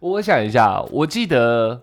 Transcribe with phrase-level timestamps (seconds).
[0.00, 1.80] 我想一下，我记得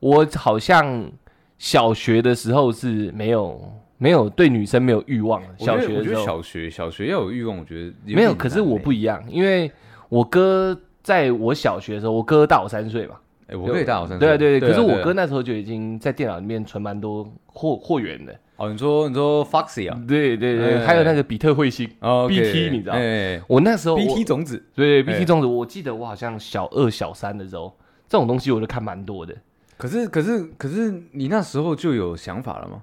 [0.00, 1.10] 我好像
[1.58, 3.60] 小学的时候是没有
[3.98, 5.48] 没有对女生没有欲望的。
[5.58, 9.70] 小学我觉得的时候小学小学要有欲望，我觉得没有，可是我不一，一样，因为
[10.08, 13.16] 我哥在我小学的时候，我哥大我三岁嘛。
[13.48, 18.34] 哎，我可以大我三岁，对啊对对，可是我哥那时候就已经在电脑里面存蛮多货货源的。
[18.56, 21.88] 哦，你说你说 Foxy 啊，对对对，哎还有那个比特彗星。
[22.00, 27.76] 哦 BT 你知道哎我那时候，BT 种子，对哎 BT 种子，我记得我好像小二小三的时候，
[28.08, 29.34] 这种东西我就看蛮多的。
[29.76, 32.82] 可是可是可是你那时候就有想法了吗？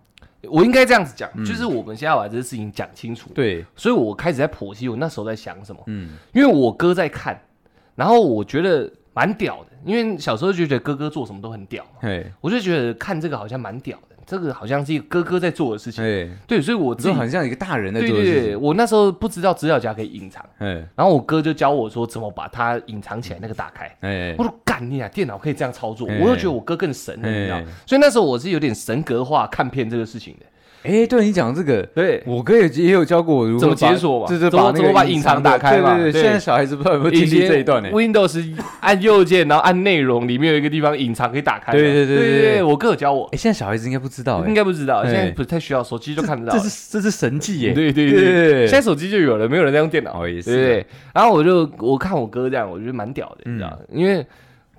[0.50, 3.32] 我应该这样子讲，嗯就是我们现在要把这个事情讲清楚。
[3.34, 7.42] 对，所以我开始在剖析我那时候在想什么，嗯，因为我哥在看，
[7.96, 16.04] 然后我觉得蛮屌的，因为小时候就觉得哥哥做什么都很屌嘛，嘿，我就觉得看这个好像蛮屌的，这个好像是一个哥哥在做的事情。
[16.04, 23.86] 哎，对，所以我自己我知道很像一个大人在做的事情，我那时候不知道资料夹可以隐藏，哎然后我哥就教我说怎么把它隐藏起来，那个打开。
[24.02, 30.46] 哎我说干你啊，电脑可以这样操作，哎我就觉得我哥更神了，你知道哎，所以那时候我是有点神格化看片这个事情的。
[30.84, 31.82] 哎，对你讲这个。
[31.96, 41.80] 对，我哥也也有教过我如何怎么解锁嘛就是把那个怎么把隐藏打开嘛对对对，现在小孩子不知道有没有经历这一段呢？Windows 按右键，然后按内容，里面有一个地方隐藏可以打开嘛。
[41.80, 46.64] 对对对对对对我哥有教我，哎，现在小孩子应该不知道，哎应该不知道，哎现在不太需要，手机就看得到这。
[46.68, 47.74] 是这是神技耶！
[47.74, 50.22] 对对对现在手机就有了，没有人在用电脑。
[50.24, 50.86] 哦也是对。
[51.14, 54.26] 然后我就我看我哥这样，我觉得蛮屌的，你知道，因为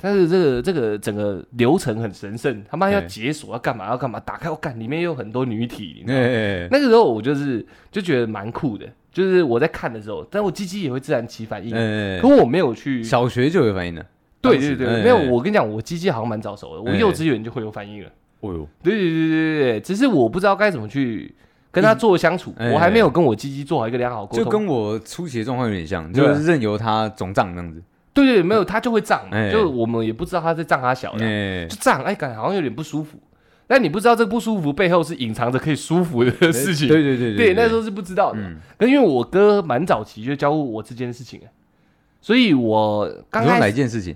[0.05, 13.03] 但是这个这个整个流程很神圣，他妈要哎解锁要干嘛要干嘛，打开我干里面有很多女体，你知道吗哎，那个时候我就是就觉得蛮酷的，就是我在看的时候，但我鸡鸡也会自然起反应，哎可我没有去。
[13.03, 14.05] 小学就有反应了。
[14.43, 18.11] 对对对，哎没有，我跟你讲，我鸡鸡好像蛮早熟的，我哎幼稚园就会有反应了。
[18.41, 21.35] 哦呦，对对对对对对，只是我不知道该怎么去
[21.73, 24.45] 跟他做相处，哎我还没有跟我鸡鸡做好一个良好沟通。
[24.45, 27.83] 就跟我初期的状况有点像，就是任由他肿胀那样子。
[28.15, 33.19] 对对，没有他就会胀就我们也不知道他在胀他小的，哎，就胀，哎，感觉好像有点不舒服。
[33.67, 36.87] 但你不知道这个不舒服背后是隐藏着可以舒服的事情。
[36.87, 38.39] 对对对对，那时候是不知道的。
[38.39, 41.41] 嗯，可因为我哥蛮早期就教我这件事情，
[42.21, 44.15] 所以我刚你说哪一件事情？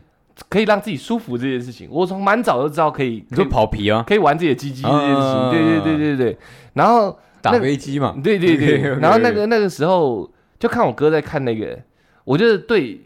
[0.48, 5.22] 可以让自己舒服这件事情，我从蛮早就知道可以，你说可以跑皮啊，可以玩自己的鸡鸡这件事情。
[5.22, 6.38] 啊对对对对对，
[6.74, 8.14] 然后打那飞机嘛？
[8.22, 11.76] 对对对， OK，OK，OK 然后那个那个时候就看我哥在看那个，
[12.24, 13.00] 我就对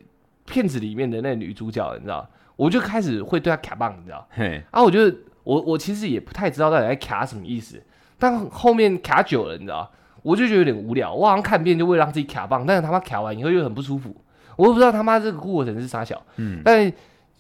[0.53, 7.83] 片子里面的那女主角，你知道，我就开始会对她卡棒，你知道，嘿，啊，我觉得我我其实也不太知道到底在卡什么意思，
[8.19, 9.91] 但后面卡久了，你知道，
[10.23, 14.15] 我就觉得有点无聊，我好像看遍就为了让自己卡棒，但是他妈卡完以后又很不舒服，
[14.57, 16.93] 我都不知道他妈这个过程是啥小，嗯，但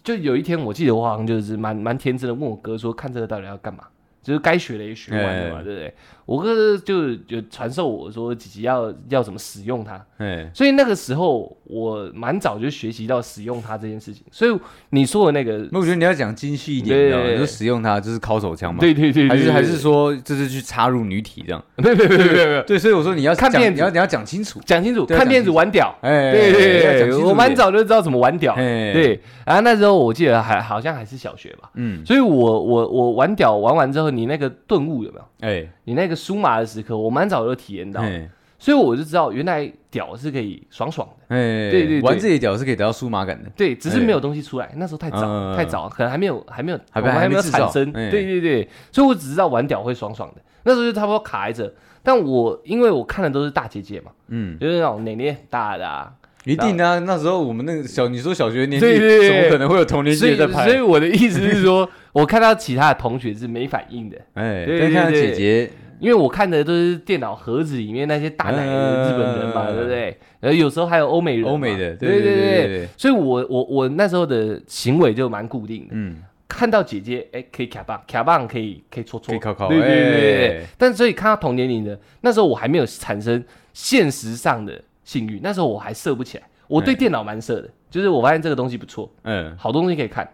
[0.02, 3.84] 就有一天我记得我好像就是蛮蛮天真的问我哥说，看这个到底要干嘛？
[4.22, 5.94] 就是该学的也学完了嘛，哎对不对？
[6.26, 14.24] 我哥就就传授我说姐姐要要怎么使用它，哎，所以那个时候我蛮早就学习到使用它这件事情。
[14.32, 14.60] 所以
[14.90, 17.30] 你说的那个，那我觉得你要讲精细一点，对你知道吗？
[17.30, 18.80] 你说使用它就是敲手枪嘛？
[18.80, 21.64] 对对对，对对还是还是说就是去插入女体这样？
[21.76, 24.60] 没有没有没有没有没，对，所以我说你要看片子你要你要讲清楚。
[24.66, 25.94] 讲清楚，看片子玩屌。
[26.00, 27.52] 哎，对对对我蛮。
[27.52, 28.54] 早就知道怎么玩屌。
[28.54, 35.24] 哎，，对，然后那时候我记得还好像还是小学吧，嗯，所以我我我玩屌玩完之后，你那个顿悟有没有？
[35.40, 38.28] 哎，你那个舒麻的时刻，我蛮早就体验到，哎，
[38.58, 41.34] 所以我就知道原来屌是可以爽爽的。
[41.34, 43.50] 哎，对对对玩自己的屌是可以得到舒麻感的。
[43.56, 47.88] 对，只是没有东西出来，那时候太早嗯太早，可能还没有还没有还没我们还没有产生。
[47.94, 51.74] 哎对对对，所以我只知道玩屌会爽爽的，那时候就差不多卡在这。
[52.04, 56.12] 但我因为我看的都是大姐姐嘛，嗯，就是那种奶奶很大的啊，
[56.44, 56.98] 一定啊！
[56.98, 60.80] 那时候我们那个小，你说小学年纪，对对对怎么可能会有同年纪的在拍所以？
[60.80, 65.70] 我的意思是说，我看到其他的同学是没反应的，哎，对再看看对姐姐，
[66.02, 70.18] 因为我看的都是电脑盒子里面那些大奶的日本人嘛，嗯对不对？
[70.40, 76.16] 然后有时候还有欧美人嘛，欧美的，对对对对对，所以我我我那时候的行为就蛮固定的，嗯，
[76.48, 80.10] 看到姐姐哎可以卡棒，卡棒可以可以戳戳，可以靠靠，对对对
[80.48, 80.66] 对。
[80.76, 86.44] 但所以看到同年龄的，那时候我还没有产生现实上的性欲，那时候我还射不起来。
[86.66, 90.28] 我对嗯电脑蛮射的，就是我发现这个东西不错，嗯，好多东西可以看，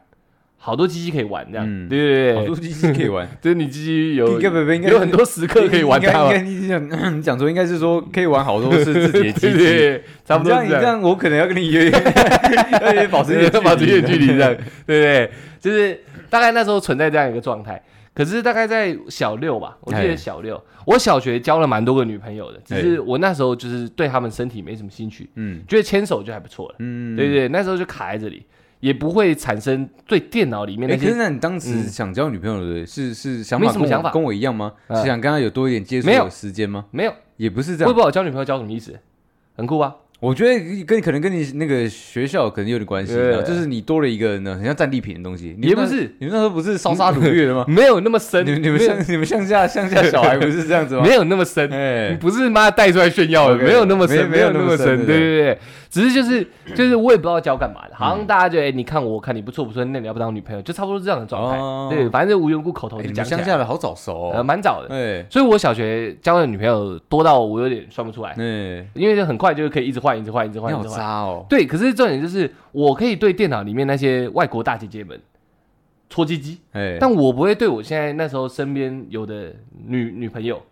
[0.60, 1.88] 好多机器可以玩，这样，嗯。
[1.88, 2.34] 对对对。
[2.34, 9.66] 好多机器可以玩， 就是你机器有应该不不应该有很多时刻可以玩它，应该你讲你讲说应该是说可以玩好多次自己的机 对对器。
[9.66, 10.66] 对，差不多是这样。
[10.66, 10.80] 你这样。
[10.80, 11.90] 你这样，我可能要跟你约，
[12.82, 14.54] 要约保持一点保持一点距离，这样。
[14.86, 15.30] 对对不对？
[15.60, 17.80] 就是大概那时候存在这样一个状态。
[18.12, 20.16] 可是大概在小六吧，我记得哎。
[20.16, 22.80] 小六，我小学交了蛮多个女朋友的，只哎。
[22.80, 25.62] 是我那时候就是对她们身体没什么兴趣，嗯。
[25.68, 27.14] 觉得牵手就还不错了，嗯。
[27.14, 28.44] 对对对，那时候就卡在这里，
[28.80, 31.88] 也不会产生对电脑里面的，可是那些那你当时嗯。
[31.88, 34.10] 想交女朋友的是是想法跟我什么想法。
[34.10, 34.72] 跟我一样吗？
[34.86, 34.96] 嗯。
[35.00, 36.84] 是想跟她有多一点接触时间吗？
[36.90, 37.88] 没有，也不是这样。
[37.88, 38.98] 会不会我交女朋友交什么意思，
[39.56, 39.96] 很酷吧？
[40.20, 43.14] 我觉得跟可能跟你那个学校可能有点关系，
[43.46, 45.54] 就是你多了一个呢，很像战利品的东西。
[45.56, 47.64] 你们也不是，你们那时候不是烧杀掳掠的吗？
[47.68, 48.88] 没有那么深，你们你们没有。
[48.88, 51.02] 乡你们乡下乡下小孩不是这样子吗？
[51.04, 55.18] 没有那么深，哎，不是妈带出来炫耀的，OK，没有那么深，没没有那么深，没有那么深对。
[55.18, 61.88] 对对，只是就是就是我也不知道教干嘛的，好像大家就哎，你看我看你不错不错，那你要不当女朋友，就差不多这样的状哦。
[61.88, 64.42] 态，对，反正就无缘无故口头哎你讲乡下的好早熟呃，哦。
[64.42, 65.24] 蛮早的，对。
[65.30, 70.98] 所以我小学交的女朋友多到我有点算不出来，哎，因为就很快就可以一直换，一直换，一直换，一直换。
[70.98, 71.44] 渣哦。
[71.48, 75.20] 对，可是重点就是我可以对电脑里面那些外国大姐姐们
[76.08, 79.54] 搓鸡鸡，哎，但我不会对我现在那时候身边有的
[79.86, 80.62] 女女朋友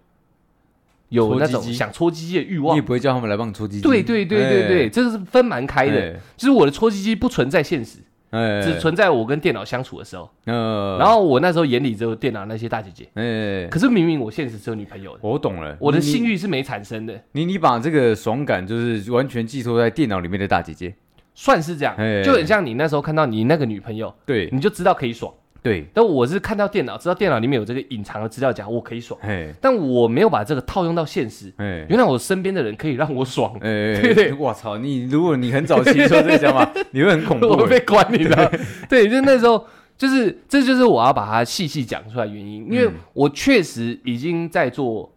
[1.11, 2.83] 有那种想搓鸡鸡的欲望你也。
[2.83, 3.83] 不会叫他们来帮你搓鸡鸡。
[3.83, 6.00] 对对对对对，这个是分蛮开的。
[6.00, 7.99] 哎，就是我的搓鸡鸡不存在现实，
[8.31, 10.28] 哎，只存在我跟电脑相处的时候。
[10.46, 20.94] 呃，然后我那时候眼里只有电脑那些大姐姐，哎，可是明明我现实是有女朋友的，我懂了，我的性欲是没产生的，你你把这个爽感就是完全寄托在电脑里面的大姐姐，
[21.34, 24.49] 算是这样哎，就很像你那时候看到你那个女朋友，对。
[24.52, 25.32] 你就知道可以爽。
[25.67, 31.53] 对，但我是看到电脑，知道电脑里面有这个隐藏的资料夹，我可以爽，哎但我没有把这个套用到现实。
[31.57, 34.79] 哎原来我身边的人可以让我爽，哎， 对对我操！
[34.79, 37.67] 你如果你很早期说这个想法， 你会很恐怖我。
[37.67, 38.49] 被关，你知道？
[38.89, 39.67] 对，就那时候，
[39.99, 45.12] 就是这就是我要把它细细讲出来原因，因为嗯我确实已经在做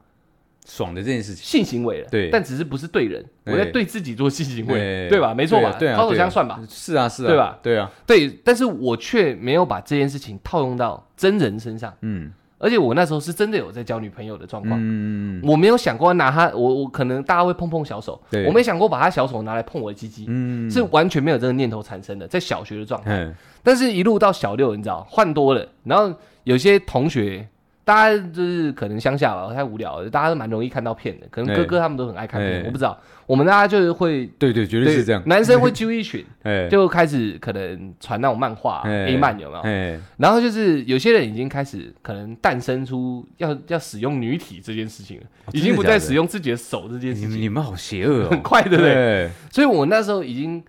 [0.70, 2.30] 爽的这件事情，性行为了，对。
[2.30, 5.10] 但只是不是对人，我在对自己做性行为，对。
[5.10, 5.34] 对吧？
[5.34, 5.76] 没错吧？
[5.80, 6.62] 对啊，掏手枪算吧？
[6.70, 7.60] 是啊，是啊，对吧？
[7.64, 12.32] 对啊，对，但是我却没有把这件事情套用到真人身上，嗯。
[12.62, 14.78] 而且我那时候是真的有在交女朋友的状况。
[14.84, 18.46] 嗯我没有想过拿他，我我可能大家会碰碰小手，对。
[18.48, 23.18] 我没想过把他小手拿来碰我的鸡鸡，嗯，是完全没有这个念头产生的，在小学的状态。
[23.18, 23.34] 嗯
[23.64, 26.14] 但是，一路到小六，你知道换多了，然后
[26.44, 27.48] 有些同学，
[27.90, 32.96] 大家就是可能乡下吧，太无聊了，大家都蛮容易看到片的，可能哥哥他们都很爱看我不知道。
[33.26, 35.24] 我们大家就是会，对对，绝对是这样。
[35.26, 39.62] 男生会揪一群， 哎，就开始可能传那种漫画、哎 A 漫有没有？
[39.62, 48.94] 哎，然后就是有些人已经开始可能诞生出要要使用女体这件事情了，哦已经不再使用自己的手这件事情，你们好邪恶哦，很快，对不对？
[48.94, 49.30] 对？
[49.52, 50.64] 所以我那时候已经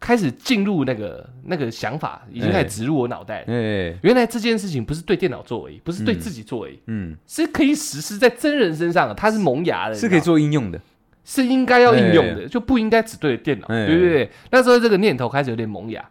[0.00, 2.62] 开始进入那个那个想法，已经开哎。
[2.64, 3.40] 始植入我脑袋。
[3.40, 3.44] 了。
[3.48, 10.80] 哎，原来这件事情不是对电脑做而已，不是对嗯自己做而已，嗯，是可以实施在真人身上的，它是萌芽的，是可以做应用的。
[11.22, 13.86] 是应该要应用的，就不应该只对着电脑，哎。
[13.86, 14.30] 对不对？
[14.50, 16.02] 那时候这个念头开始有点萌芽，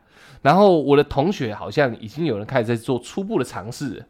[0.44, 4.06] 然后我的同学好像已经有人开始在做初步的尝试了，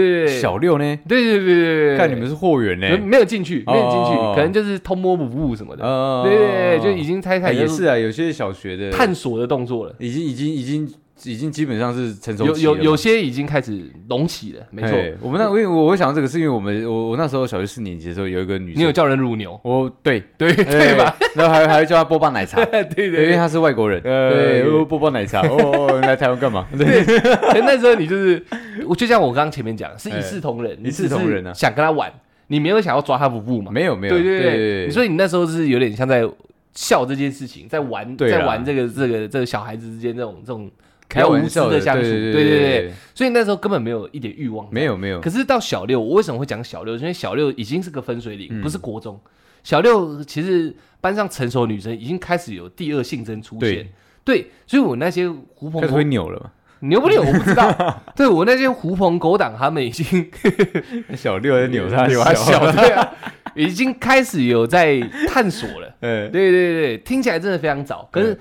[0.00, 0.98] 对小六呢？
[1.06, 2.98] 对对对对对，看你们是货源呢。
[2.98, 9.94] 没有进去，没有进去，哦可能就是偷摸不误什么的，哦对对对，就已经开哎开也是啊，有些小学的探索的动作了。
[9.98, 10.90] 已经已经已经
[11.24, 14.90] 已经基本上是成熟有期了嘛有有些已经开始隆起了，没错。
[14.90, 21.14] 哎我们那因为我会想到这个，是因为我们我我那时候小学四年级的时候有一个女生，你有叫人乳牛，我对 对对吧？
[21.20, 21.26] 哎？
[21.34, 26.66] 然后还还会叫她波霸奶茶， 对对对，因为她是外国人，呃对，哦波霸奶茶， 哦哦，来台湾干嘛？
[26.76, 28.44] 对，可那时候你就是，
[28.86, 31.52] 我就像我刚刚前面讲，是一视同仁，一视同仁啊。
[31.52, 32.12] 想跟他玩，
[32.48, 33.70] 你没有想要抓他不布嘛？
[33.70, 36.28] 没有没有，对对对对，所以你那时候是有点像在
[36.74, 40.72] 笑这件事情，在玩，在玩这个这个这个小孩子之间这种这种比
[41.12, 46.96] 开玩笑的相处，对对对对对，，所以那时候根本没有一点欲望，没有没有，可是到小六，我为什么会讲小六？
[46.96, 48.62] 因为小六已经是个分水岭，嗯。
[48.62, 49.20] 不是国中。
[49.62, 53.60] 小六其实班上成熟女生已经开始有第二性征出现。
[53.60, 53.88] 对，
[54.24, 56.50] 对，所以我那些狐朋狗会扭了嘛？
[56.80, 57.72] 牛不扭我不知道，
[58.16, 60.28] 对我那些狐朋狗党他们已经
[61.14, 63.08] 小六在扭他 扭他小，对啊，
[63.54, 65.86] 已经开始有在探索了。
[66.00, 68.36] 哎，对对对，听起来真的非常早，可是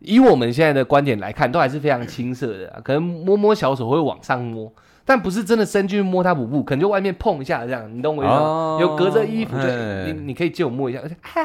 [0.00, 4.72] 以我们现在的观点来看，都还是非常青涩的、可能摸摸小手会往上摸，
[5.10, 8.38] 但不是真的伸进去摸他补布，可能就外面碰一下这样，你懂我意思吗？
[8.38, 11.42] 哦有隔着衣服，就哎你你可以借我摸一下，哈，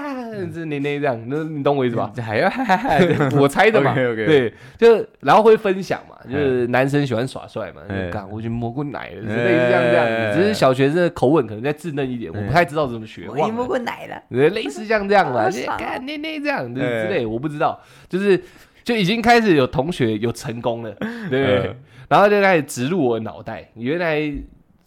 [0.54, 2.14] 这内内这样，那你懂我意思吧？
[2.24, 3.00] 还要哈哈哈
[3.42, 3.90] 我猜的嘛。
[3.98, 4.26] OK，OK。
[4.28, 7.82] 对，就然后会分享嘛，就是男生喜欢耍帅嘛，
[8.12, 15.78] 干我去摸过奶了，是类似这样这样，只是小学生的口吻可能再稚嫩一点，我不太知道怎么学，忘了过奶了，对类似像这样嘛，就好爽。
[15.80, 18.40] 干那那这样之类，我不知道，就是
[18.84, 20.92] 就已经开始有同学有成功了，
[21.32, 21.58] 对不对。
[21.70, 21.76] 嗯？
[22.08, 24.32] 然后就开始植入我的脑袋，原来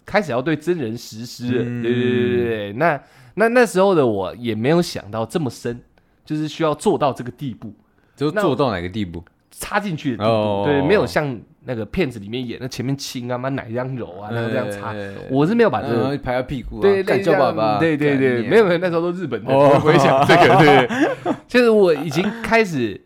[0.04, 1.58] 开始要对真人实施。
[1.58, 1.82] 了，嗯。
[1.82, 2.72] 对对对对对。
[2.74, 3.00] 那
[3.34, 5.80] 那那时候的我也没有想到这么深，
[6.24, 7.74] 就是需要做到这个地步，
[8.16, 9.22] 就做到哪个地步？
[9.50, 10.62] 插进去的地步，哦。
[10.64, 19.72] 对，没有像那个片子里面演那前面亲啊，妈奶这样揉啊，然后这样擦，哎我是没有把这个然后拍到屁股啊，对，干爸爸，对对对，没有没有，那时候都日本的，哦。
[19.74, 21.34] 我不会想这个，对对。
[21.48, 23.00] 就是我已经开始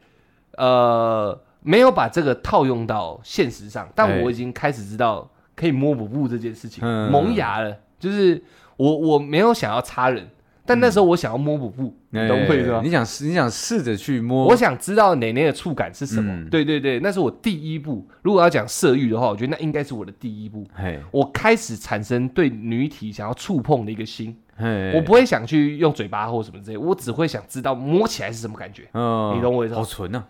[0.59, 7.77] 呃，没有把这个套用到现实上，但哎我已经开始知道可以摸不布这件事情，嗯萌芽了。
[7.99, 8.43] 就是
[8.77, 10.29] 我我没有想要插人，
[10.67, 16.33] 但那时候我想要摸不布，你想试，你想试着去摸，我想知道奶奶的触感是什么。
[16.33, 18.05] 嗯对对对，那是我第一步。
[18.23, 20.67] 如果要讲色欲的话，我觉得那应该是我的第一步。
[21.13, 28.89] 我开始产生对女体想要触碰的一个心，嘿，我不会想去用嘴巴或什么之类，我只会想知道摸起来是什么感觉。
[28.95, 30.25] 嗯，你懂我意思吗好纯啊，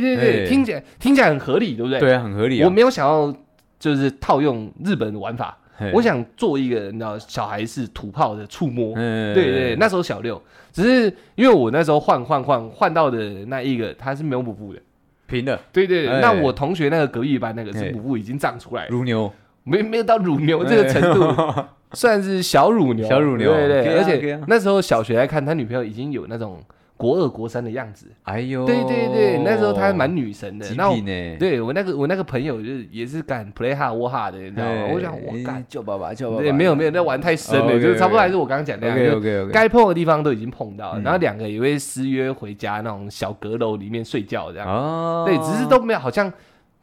[0.00, 0.48] 对对对，哎。
[0.48, 1.98] 听起来听起来很合理，对不对？
[2.00, 2.64] 对啊，很合理啊。
[2.66, 3.34] 我没有想要
[3.78, 5.90] 就是套用日本的玩法，嘿。
[5.94, 8.92] 我想做一个你知道小孩是土炮的触摸。
[8.96, 10.40] 嗯对对，那时候小六，
[10.72, 14.80] 只是因为我那时候换换换换到的那一个他是没有补布的。
[15.26, 15.58] 平的。
[15.72, 16.20] 对对对，哎。
[16.20, 19.32] 那我同学那个隔壁班那个是哎补布已经长出来了，乳牛，
[19.64, 21.34] 没没有到乳牛这个程度，
[21.92, 23.52] 算是小乳牛，小乳牛。
[23.52, 24.38] 对对，可以啊而可以啊。
[24.38, 26.60] 且那时候小学来看，他女朋友已经有那种
[26.98, 34.72] 国二国三的样子，哎呦，对对对，那时候他还蛮女神的，极那呢，对我那个我那个朋友就是也是敢 play hard war hard 的，你知道吗？
[34.72, 41.02] 哎我想我敢，叫爸爸叫爸爸，对，没有没有，那玩太深哦了，就是差不多还是我刚刚讲那样，，OK 就 OK OK，该碰的地方都已经碰到了，嗯。
[41.04, 44.68] 然后两个也会私约回家那种小阁楼里面睡觉这样。
[44.68, 46.32] 哦，对，只是都没有，好像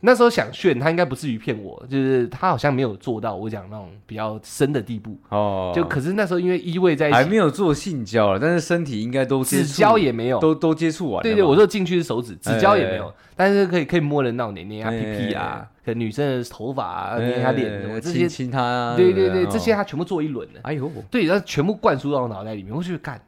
[0.02, 5.18] 那时候想炫，他应该不至于骗我，就是他好像没有做到我讲那种比较深的地步。
[5.30, 10.40] 哦，就可是那时候因为依偎在一起还，没有做性交了，但是身体应该都接指触交也没有。
[10.40, 11.24] 都都接触完了嘛。
[11.24, 20.60] 对对，我说进去是手指，指交也没有哎，但是可以可以摸人到捏捏啊、哎屁屁啊，可能女生的头发啊、哎捏她脸什么这些亲，亲他啊，对对对，这些他全部做一轮的。
[20.64, 23.20] 哎呦，对，然后全部灌输到我脑袋里面，我就觉得干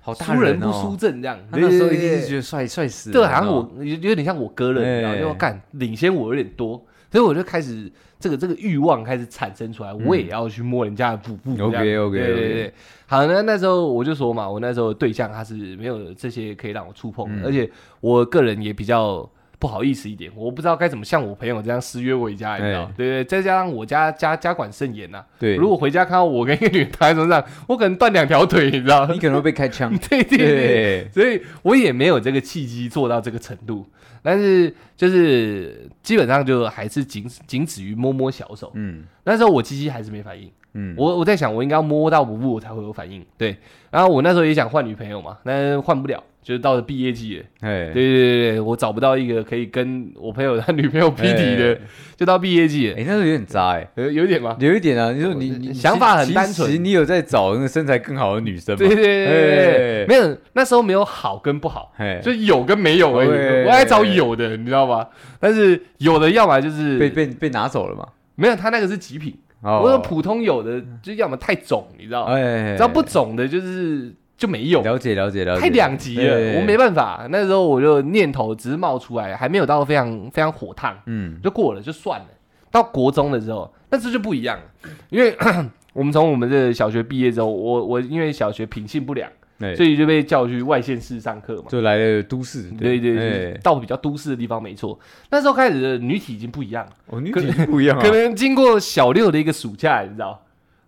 [0.00, 1.38] 好大输人不哦输阵这样。
[1.50, 6.76] 他那时候一定是觉得帅帅死了，对，好像我有有点像我哥了，你知道，哎就干领先我有点多，
[7.10, 11.52] 所以我就开始这个这个欲望开始产生出来，我也要去摸人家的腹部。
[11.52, 12.74] OK，OK，OK 对对对。
[13.06, 19.28] 好，那那时候我就说嘛，我那时候对象他是没有这些可以让我触碰而且我个人也比较。
[19.60, 22.84] 不好意思一点，我不知道该怎么像我朋友这样私约回家，你知道？
[22.84, 29.06] 哎对对，再加上我家家家管甚严呐，对，如果回家看到我跟一个女人躺在床上，我可能断两条腿，你知道？
[29.08, 33.86] 你可能会被开枪， 对对对，对，所以我也没有这个契机做到这个程度，
[34.22, 38.72] 但是就是基本上就还是仅仅止于摸摸小手。
[38.74, 39.04] 嗯。
[39.24, 43.24] 那时候我鸡鸡还是没反应，嗯，我我在想我应该要摸到不布我才会有反应。
[43.36, 43.56] 对，
[43.90, 47.44] 然后我那时候也想换女朋友嘛，但是换不了，就是到了毕业季了。
[47.62, 51.76] 哎对，对对对，我找不到一个可以跟我朋友他女朋友 匹敌的，
[52.16, 52.96] 就到毕业季了。
[52.96, 53.88] 哎，那时候有点渣哎。
[53.96, 54.56] 有点吗？
[54.60, 58.78] 有一点啊，你说你你想法很单纯其实你有在找那个身材更好的女生吗？
[58.78, 63.66] 对对对没有那时候没有好跟不好，哎，就有跟没有而已。
[63.66, 65.04] 我还找有的，你知道吗？
[65.40, 68.06] 但是有的要么就是被被被拿走了嘛？
[68.36, 69.36] 没有，他那个是极品。
[69.62, 72.34] 哦我说普通有的就要么太肿，你知道吗？
[72.34, 74.80] 哎，只要不肿的，就是就没有。
[74.82, 77.26] 了解了解了解，太两极了，哎我没办法。
[77.30, 82.26] 那时候我就念头只是冒出来，还没有到非常非常火烫，嗯就过了就算了。
[82.70, 85.36] 到国中的时候，那这就不一样了，因为
[85.92, 89.32] 我们从我们这小学毕业之后，我我因为小学品性不良，哎
[89.76, 91.64] 所以就被叫去外县市上课嘛。
[91.68, 92.98] 就来了都市，对。
[92.98, 93.58] 对对，哎。
[93.62, 94.98] 到比较都市的地方没错。
[95.30, 100.44] 那时候开始的女体已经不一样了，哦，女体不一样啊，可能经过小六的一个暑假，你知道，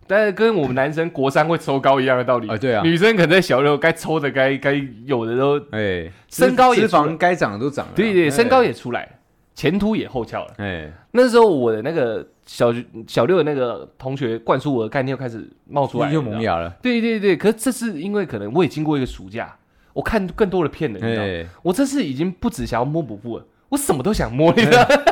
[0.07, 2.47] 但是跟我们男生国三会抽高一样的道理。
[2.49, 2.81] 啊对啊。
[2.83, 4.73] 女生可能在小六该抽的该该
[5.05, 8.29] 有的都，哎，身高也脂出来肪该长的都长了，对对，哎。
[8.29, 9.07] 身高，也出来，
[9.55, 10.53] 前凸也后翘了。
[10.57, 12.73] 哎，那时候我的那个小
[13.07, 19.55] 小六的那个同学灌输我的概念又开始冒出来了，又萌芽了，对对对，可是这是因为可能我也经过一个暑假，
[19.93, 24.87] 我看更多的片了，你知道我这次已经不只想要摸补布了，我什么都想摸，你知道吗。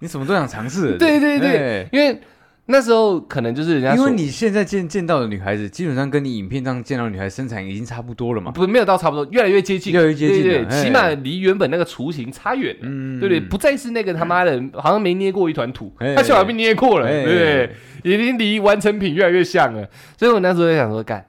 [0.00, 1.88] 你什么都想尝试， 对对对哎。
[1.90, 2.20] 因为
[2.68, 12.80] 那时候可能就是人家因为你现在见见到的女孩子，基本上跟你影片上见到的女孩身材已经差不多了嘛，不没有到差不多，越来越接近，越来越接近对起码离原本那个雏形差远了。
[12.82, 13.40] 嗯对不对？
[13.40, 17.70] 不再是那个他妈的，好像没捏过一团土，哎他幸好被捏过了，哎对不对？
[18.02, 19.88] 已经离完成品越来越像了。
[20.16, 21.24] 所以我那时候就想说，干，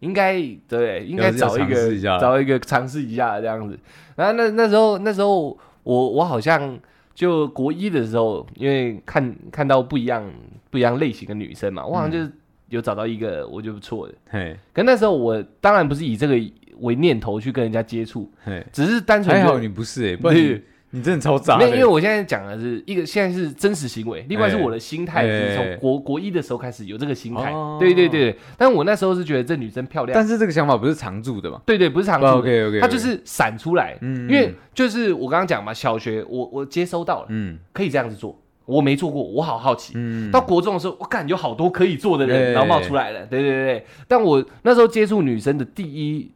[0.00, 0.34] 应该
[0.68, 3.78] 对，应该找一个找一个尝试一下这样子。
[4.16, 6.76] 然后那那时候那时候我我好像
[7.20, 10.24] 就国一的时候，因为看看到不一样
[10.70, 12.32] 不一样类型的女生嘛，我好像就是
[12.70, 14.14] 有找到一个我觉得不错的。
[14.30, 16.34] 嘿，可那时候我当然不是以这个
[16.78, 21.66] 为念头去跟人家接触，嘿，只是单纯就还好你不是哎，不然你对你真的超渣的。
[21.66, 25.26] 没因为我现在讲的是一个现在是真实行为，另外是我的心态，哎。
[25.26, 27.52] 是从国国一的时候开始有这个心态。
[27.52, 27.76] 哦。
[27.80, 31.60] 对对对，但我那时候是觉得这女生漂亮，但是这个想法不是常驻的嘛？
[31.64, 33.96] 对对，不是常驻的，？OK OK，它就是闪出来。
[34.00, 37.58] 嗯因为就是我刚刚讲嘛，小学我我接收到了，嗯。
[37.72, 39.92] 可以这样子做，我没做过，我好好奇。
[39.96, 42.50] 嗯到国中的时候，我感觉好多可以做的人，哎。
[42.52, 43.24] 然后冒出来了。
[43.26, 46.30] 对对对对，但我那时候接触女生的第一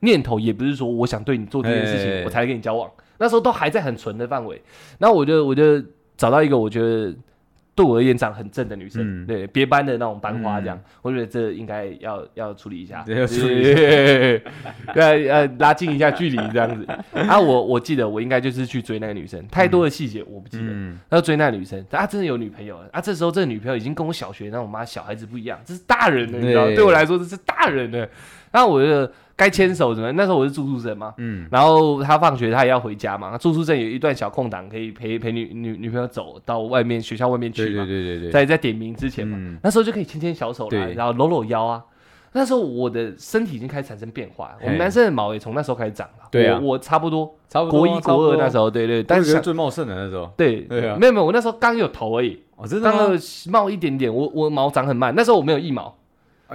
[0.00, 2.16] 念头，也不是说我想对你做这件事哎。
[2.16, 2.90] 情，我才跟你交往。
[3.18, 4.60] 那时候都还在很纯的范围，
[4.98, 5.82] 然后我就我就
[6.16, 7.14] 找到一个我觉得
[7.74, 14.42] 对我而言长很正的女生，嗯对别班的那种班花这样，我觉得这应该要要处理一下， 处理一对，
[14.92, 16.84] 对要要拉近一下距离这样子。
[17.12, 20.64] 啊，我我记得我应该就是去追那个女生，太多的细节我不记得。
[20.68, 23.00] 嗯，要追那个女生，她真的有女朋友了啊！
[23.00, 26.66] 这时候这个女朋友已经跟我小学那种妈小孩子不一样，这是大人了，你知道吗？
[26.66, 28.08] 对对我来说这是大人了。
[28.50, 29.08] 然后我就
[29.38, 39.56] 该牵手什么，那时候我是住宿生嘛，嗯，然后他放学他也要回家嘛，住宿生有一段小空档可以陪陪女女女朋友走到外面学校外面去对嘛，对对对对，在在点名之前嘛，嗯。
[39.62, 40.94] 那时候就可以牵牵小手啦，对。
[40.94, 41.82] 然后搂搂腰啊。
[42.32, 46.28] 那时候我的身体已经开始产生变化，我们男生的毛也从那时候开始长了。
[46.30, 46.58] 对啊。
[46.60, 50.96] 我我差不多差不多国一国二那时候，对对，但是最茂盛的那时候，对对啊。
[51.00, 52.98] 没有没有，我那时候刚有头而已，哦，真的吗？
[52.98, 53.18] 刚有
[53.50, 55.94] 冒一点点，我我毛长很慢，那时候我没有腋毛，哎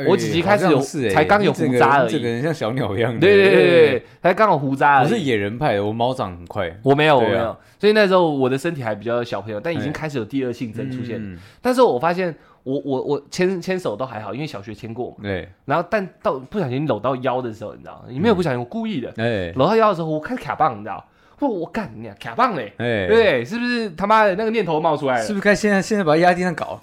[0.07, 0.79] 我几集开始有
[1.11, 5.03] 才刚有胡渣而已整个人像小鸟一样的，对对对对对， 才刚有胡渣而已。
[5.05, 11.17] 我是野人派的，我猫长很快，我没有，我没有，所以那时候我的身体还比较小朋友，但已经哎开始有第二性征出现。
[11.21, 15.17] 嗯但是我发现，我我我牵牵手都还好，因为小学牵过嘛。
[15.21, 18.05] 对，然后，但到不小心搂到腰的时候，你知道吗？
[18.09, 19.13] 你没有不小心，我故意的。
[19.17, 21.05] 哎搂到腰的时候，我开始卡棒，你知道？
[21.47, 22.73] 我我干你啊，卡棒嘞！
[22.77, 23.45] 哎，对？
[23.45, 25.23] 是不是他妈的那个念头冒出来了？
[25.25, 26.79] 是不是该现在现在把它压地上 搞？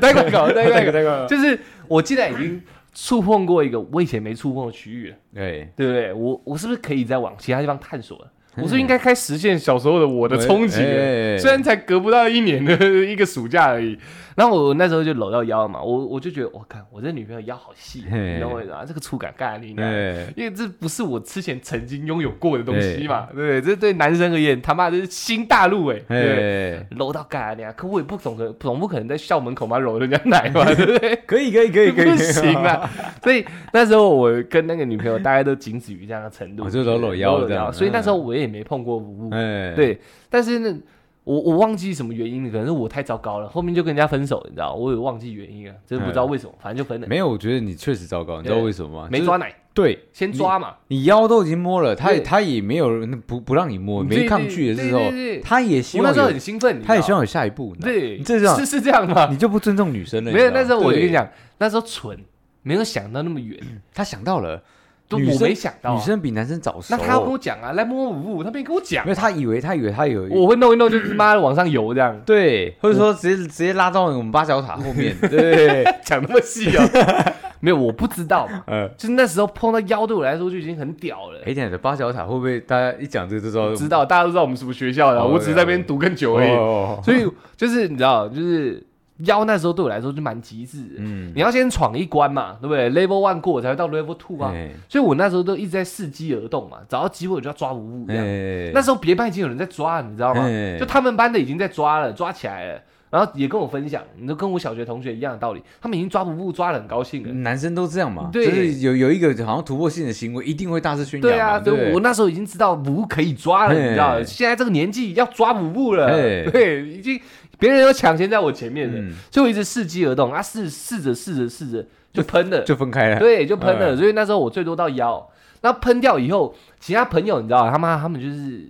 [0.00, 0.92] 待会搞，待会搞。
[0.92, 2.62] 那个，就是我既然已经
[2.94, 6.12] 触碰过一个我以前没触碰的区域了，对，对不对？
[6.12, 8.30] 我我是不是可以再往其他地方探索了？
[8.56, 13.96] 我是应该开实现小时候的我的憧憬虽然才隔不到一年的一个暑假而已，
[14.36, 18.84] 然后我那时候就搂到腰嘛，我我就觉得，我看我这女朋友腰好细，你懂我意思吗？
[18.86, 19.88] 这个触感干你娘！
[19.88, 23.60] 哎，因为这不是我之前曾经拥有过的东西嘛，对不对？
[23.62, 27.72] 这对男生而言，他妈这是新大陆哎、对搂到干你啊！
[27.76, 31.16] 可我也不总可总不可能在校门口嘛搂人家奶嘛， 对不对？
[31.26, 32.90] 可以可以可以可以，不行啊！
[33.22, 40.00] 所以那时候我跟那个女朋友大概都仅止于这样的程度，我就搂搂腰对这样所以那时候我也没碰过五五，哎，，对。
[40.28, 40.78] 但是呢，
[41.24, 47.06] 我我忘记什么原因了，可能是我太糟糕了，后面就跟人家分手，你知道，我也忘记原因了，真的不知道为什么，反正就分了。
[47.06, 49.08] 没有，我觉得你确实糟糕，你知道为什么吗？
[49.10, 55.00] 没抓奶，对，先抓嘛，你腰都已经摸了，他也他也没有不不让你摸，没抗拒的时候
[55.42, 59.28] 他也希望我那时候很，兴奋，他也希望有下一步，对，你这样是是这样吗？
[59.30, 60.32] 你就不尊重女生了。
[60.32, 62.18] 没有，那时候我就跟你，讲，那时候蠢，
[62.62, 63.58] 没有想到那么远，
[63.94, 64.62] 他想到了，
[65.12, 66.86] 就我女生没想到啊，女生比男生早熟。
[66.90, 72.18] 那他要跟我讲啊，来摸舞舞，他没跟我讲因为，他以为他以为他有我会弄一弄，就是妈的往上游这样。
[72.24, 76.82] 对，或者说直接直接拉到我们八角塔后面， 对，讲那么细哦，
[77.60, 78.64] 没有，我不知道嘛。
[78.66, 81.38] 呃，就是那时候碰到腰，对我来说就已经很屌了。
[81.46, 83.74] 哎，等一下八角塔会不会大家一讲这个就知道？
[83.74, 86.50] 知道，大家都知道我们什么学校的，哦我只是在那边读更久而已。
[86.50, 87.24] 哦，所以
[87.56, 88.84] 就是你知道，就是
[89.24, 90.94] 腰那时候对我来说就蛮极致的。
[90.98, 94.52] 嗯，你要先闯一关嘛，对不对？Level one 过才会到 Level two 啊。
[94.54, 98.24] 哎所以我那时候都一直在伺机而动嘛，找到机会我就要抓无误这样。
[98.24, 100.42] 哎，那时候别班已经有人在抓，你知道吗？
[100.44, 102.80] 哎就他们班的已经在抓了，抓起来了。
[103.10, 107.30] 然后也跟我分享，你都跟我小学同学一样的道理，他们已经抓不误，抓的很高兴了。
[107.30, 111.36] 男生都这样嘛，就是有有一个好像突破性的行为，一定会大肆宣扬嘛。
[111.36, 117.20] 对啊，对不对对我那时候已经知道五可以抓了，你知道，现在这个年纪要抓五步了，嘿对，已经
[117.58, 123.18] 别人有抢先在我前面的，嗯，所以我一直伺机而动啊，试试着试着试着就喷了，就分开了。
[123.18, 123.96] 对，就喷了，嗯。
[123.96, 125.28] 所以那时候我最多到腰，
[125.60, 128.68] 那喷掉以后，其他朋友你知道，他妈他们就是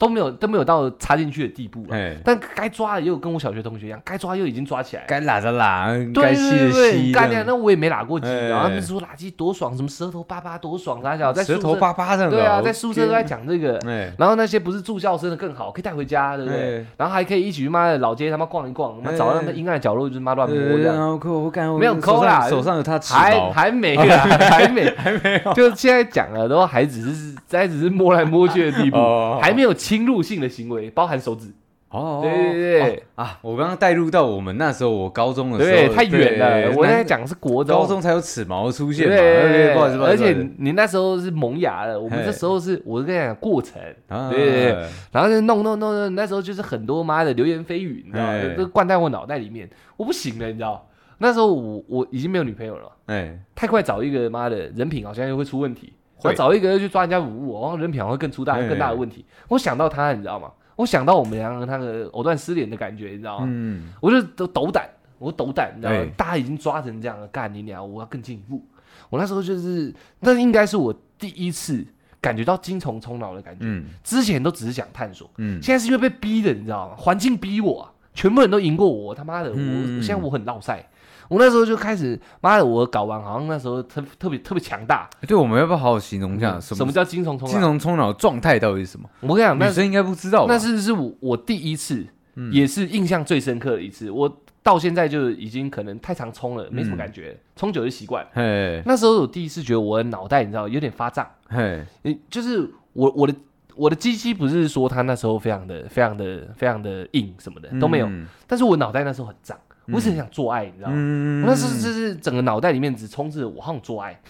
[0.00, 5.04] 都没有都没有到插进去的地步了，哎，但该抓的又跟我小学同学一样，该抓又已经抓起来。
[5.06, 8.48] 该拉的拉，对该吸的吸，干掉，那我也没拉过鸡，哎。
[8.48, 12.38] 然后他们说拉鸡多爽，什么舌头叭叭多爽，大家在舌头巴巴这样的。
[12.38, 16.78] 对啊，在宿舍都在讲这个，哎，然后那些不是住校生的更好，可以带回家，对不对？
[16.78, 16.86] 哎。
[16.96, 20.96] 然后还可以一起去妈的老街他妈逛一逛，妈哎找到那阴暗的角落就是妈乱摸对这样。
[20.96, 24.16] 然后抠我感没有抠啦手上有他齿还，还没啦，
[24.48, 25.42] 还没，还没。
[25.44, 29.38] 有，就现在讲了，都还只是还只是摸来摸去的地步，哦。
[29.42, 31.48] 还没有侵入性的行为，包含手指，
[31.88, 33.02] 哦，对对对。
[33.16, 33.40] 啊！
[33.42, 36.72] 我刚刚带入到我们那时候，我高中的时候，对，太远了。
[36.76, 42.24] 我在那讲的是国中，高中才有齿毛出现嘛，对，而且你那时候是萌芽了，我们嘿。
[42.24, 44.30] 这时候是我是跟你讲过程，啊。
[44.30, 44.88] 对对对。
[45.10, 48.32] 然后就弄弄弄弄，那时候就是很多妈的流言蜚语，你知道吗？
[48.32, 48.48] 哎？
[48.54, 50.86] 都灌在我脑袋里面，我不行了，你知道？
[51.18, 59.24] 那时候我我已经没有女朋友了，哎，太快找一个妈的人品好像又会出问题，会然后找一个又去抓人家五五，然后人品会更出大哎更大的问题。
[59.48, 60.50] 我想到他，你知道吗？
[60.76, 63.44] 我想到我们两个那个藕断丝连的感觉，你知道吗？
[63.48, 66.06] 嗯，我就都斗胆，我斗胆，你知道吗哎？
[66.16, 67.86] 大家已经抓成这样了，干你娘！
[67.86, 68.64] 我要更进一步。
[69.10, 71.84] 我那时候就是，那应该是我第一次
[72.20, 73.60] 感觉到精虫充脑的感觉。
[73.62, 76.94] 嗯之前都只是想探索，嗯，现在是因为被逼的，你知道吗？
[76.96, 80.88] 环境逼我、啊，全部人都赢过我，他妈的，我、嗯现在我很落赛。
[81.30, 85.08] 我那时候就开始，妈的，我搞完好像那时候特特别特别强大。
[85.26, 87.52] 对，我们要不要好好形容一下什么么叫精虫冲脑？
[87.52, 89.08] 金融冲脑状态到底是什么？
[89.20, 90.52] 我跟你讲，那女生应该不知道吧？
[90.52, 94.10] 那是是我我第一次嗯也是印象最深刻的一次。
[94.10, 98.26] 我到现在就已经可能太常冲了，没什么感觉，冲久就习惯。
[98.32, 101.86] 嘿，那时候我第一次觉得我的脑袋，你知道有点发胀，嘿，
[102.28, 103.34] 就是我我的
[103.74, 109.56] 我的鸡鸡不是说它那时候非常的非常的非常的硬什么的都没有，嗯但是我脑袋那时候很胀，
[109.92, 110.94] 我一直很想做爱，你知道吗？
[110.96, 114.20] 嗯我那时候就是整个脑袋里面只充斥着我好想做爱，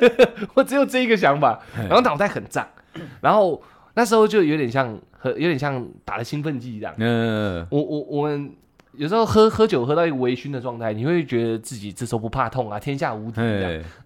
[0.54, 2.66] 我只有这一个想法，然后脑袋很胀，
[3.20, 3.62] 然后
[3.94, 6.94] 那时候就有点像和有点像打了兴奋剂一样。
[6.98, 8.52] 嗯，我我我们
[8.98, 13.40] 有时候喝喝酒喝到一个微醺的状态，你会觉得自己这时候不怕痛啊，天下无敌。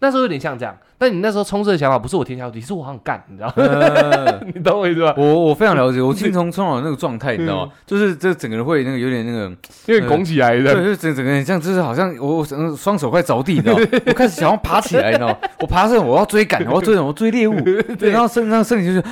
[0.00, 3.54] 那时候有点像这样，但你那时候冲刺的想法不是我天下无敌，是我好想干，你知道吗？
[3.56, 5.14] 呃 你懂我意思吧？
[5.16, 7.72] 我我非常了解，我精虫冲脑的那个状态，你知道吗？
[7.86, 9.50] 就是这整个人会那个有点那个，
[9.86, 10.84] 有点拱起来对，的。
[10.84, 13.86] 就整整个人像就是好像我我双手快着地，你知道吗？
[14.06, 15.36] 我开始想要爬起来，你知道吗？
[15.60, 17.58] 我爬上我要追赶，我要追人，我要追猎物，
[17.98, 19.02] 对，然后身上身体就是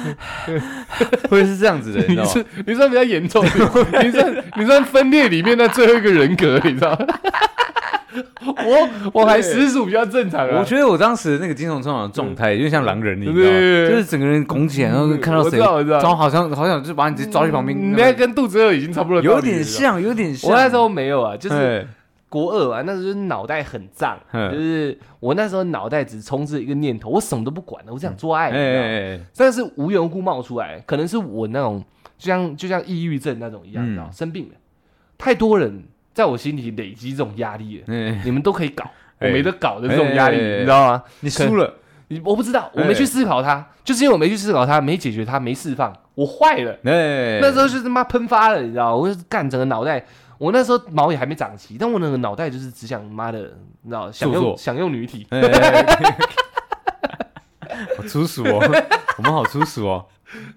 [1.31, 2.45] 会是这样子的，你知道吗？
[2.67, 7.07] 你算比较严重，你你算你算分裂里面的最后一个人格，你知道 吗？
[8.43, 10.59] 我我还实属比较正常啊。
[10.59, 13.43] 我觉得我当时那个精虫冲脑的状态，有点像狼人，你知道吗？
[13.43, 19.63] 对对对对就是整个人拱起来，然后看到我谁知道我知道然后好像好像就把你直接抓去旁边，你那跟肚子饿已经差不多，有点。
[19.63, 20.51] 像，有点像。
[20.51, 21.87] 我那时候没有啊，就是哎
[22.29, 28.51] 国二啊，那时候就是脑袋很胀，嗯就是我那时候脑袋只充斥一个念头，我什么都不管了，我只想做爱，
[29.37, 31.83] 但是无缘无故冒出来，可能是我那种
[32.19, 34.55] 就像就像抑郁症那种一样，知道生病了，
[35.21, 38.85] 太多人在我心里累积这种压力了，哎，你们都可以搞，
[39.21, 41.03] 我哎没得搞的这种压力，你知道吗？
[41.21, 41.75] 你输了，
[42.09, 46.73] 你我不知道，我哎没去思考它，就是因为我没去思考它，没解决它，没释放，我坏了。
[46.85, 48.97] 哎，那时候就是他妈喷发了，你知道？
[48.97, 50.05] 我就是干整个脑袋，
[50.39, 53.39] 我那时候毛也还没长齐，但我那个脑袋就是只想妈的，
[53.83, 55.27] 你知道，想用想用女体，
[57.97, 58.59] 好粗俗哦，
[59.19, 60.05] 我们好粗俗哦，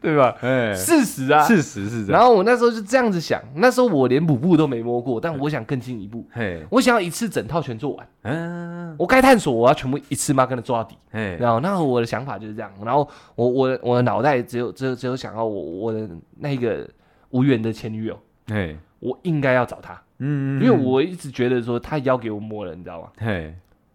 [0.01, 0.35] 对吧？
[0.41, 10.95] 哎，事实啊，事实是这样然样，后我那时候就这样子想，那时候我连五步都没摸过，但我想更进一步，嘿，我想要一次整套全做完，嗯，我该探索我要全部一次妈跟他做到底。
[11.11, 12.71] 哎，然后，那我的想法就是这样。
[12.83, 16.09] 然后我我我的脑袋只有只有只有想要我我的
[16.39, 16.89] 那个
[17.29, 23.09] 无缘的前女友，嘿，我应该要找她，嗯，因为我一直觉得说她腰给我摸了，你知道吗？
[23.17, 23.53] 嘿，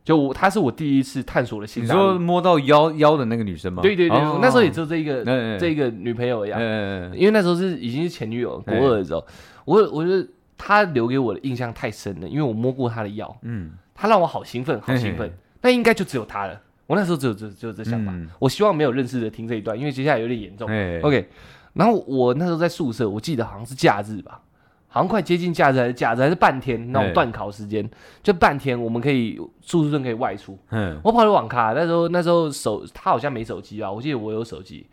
[0.08, 1.86] 就我她是我第一次探索的心你。
[1.86, 3.82] 说摸到腰腰的那个女生吗？
[3.82, 5.22] 对对对，哦我那时候也只有这一个
[5.58, 9.22] 这一个女朋友一样，哎，因为那时候是已经是前女友，国哎二的时候，
[9.66, 15.34] 我我觉得她留给我的印象太深了，因为我摸过她的腰，嗯，她让我好兴奋，好兴奋嘿。
[15.60, 16.58] 那应该就只有她了。
[16.86, 18.10] 我那时候只有只只有这想法。
[18.10, 20.66] 嗯我希望没有认识的听这一段，因为接下来有点严重。
[20.70, 21.28] 哎 OK，
[21.74, 24.40] 然后我那时候在宿舍，我记得好像是假日吧，
[24.90, 27.88] 好像快接近假日还是假日还是半天那种哎断考时间，
[28.22, 30.58] 就半天我们可以住宿舍生可以外出。
[30.70, 34.86] 嗯，我跑去网咖，那时候那时候手他好像没手机吧，我记得我有手机，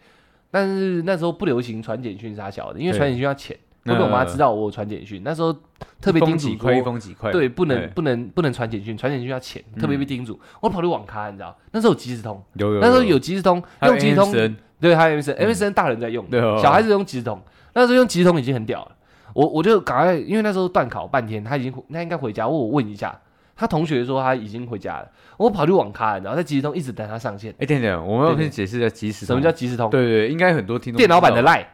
[0.52, 2.98] 但是那时候不流行传简讯啥小的，因为对。
[2.98, 5.22] 传简讯要钱，会被我妈知道我有传简讯。
[5.24, 5.54] 那时候
[6.02, 10.38] 特别一封叮嘱几块，一说，封几块，对，不能不能不能传简讯，传简讯要钱，特别嗯被叮嘱。
[10.60, 16.26] 我跑去网咖，你知道，那时候有即时通，有有，那时候有即时通，用即时通对，还有 MSN，MSN 大人在用，
[16.62, 17.42] 小孩子用即时通，
[17.74, 18.92] 那时候用即时通已经很屌了。
[19.36, 23.20] 我我就赶快，因为那时候断考半天，他已经他应该回家，我我问一下，
[23.54, 27.54] 他同学说他已经回家了，我跑去网咖，然后在即时通一直等他上线。
[27.60, 29.90] 哎，等等，我们要先解释一下即时通，什么叫即时通？
[29.90, 31.66] 对对，应该很多听众电脑版的不知道 Line，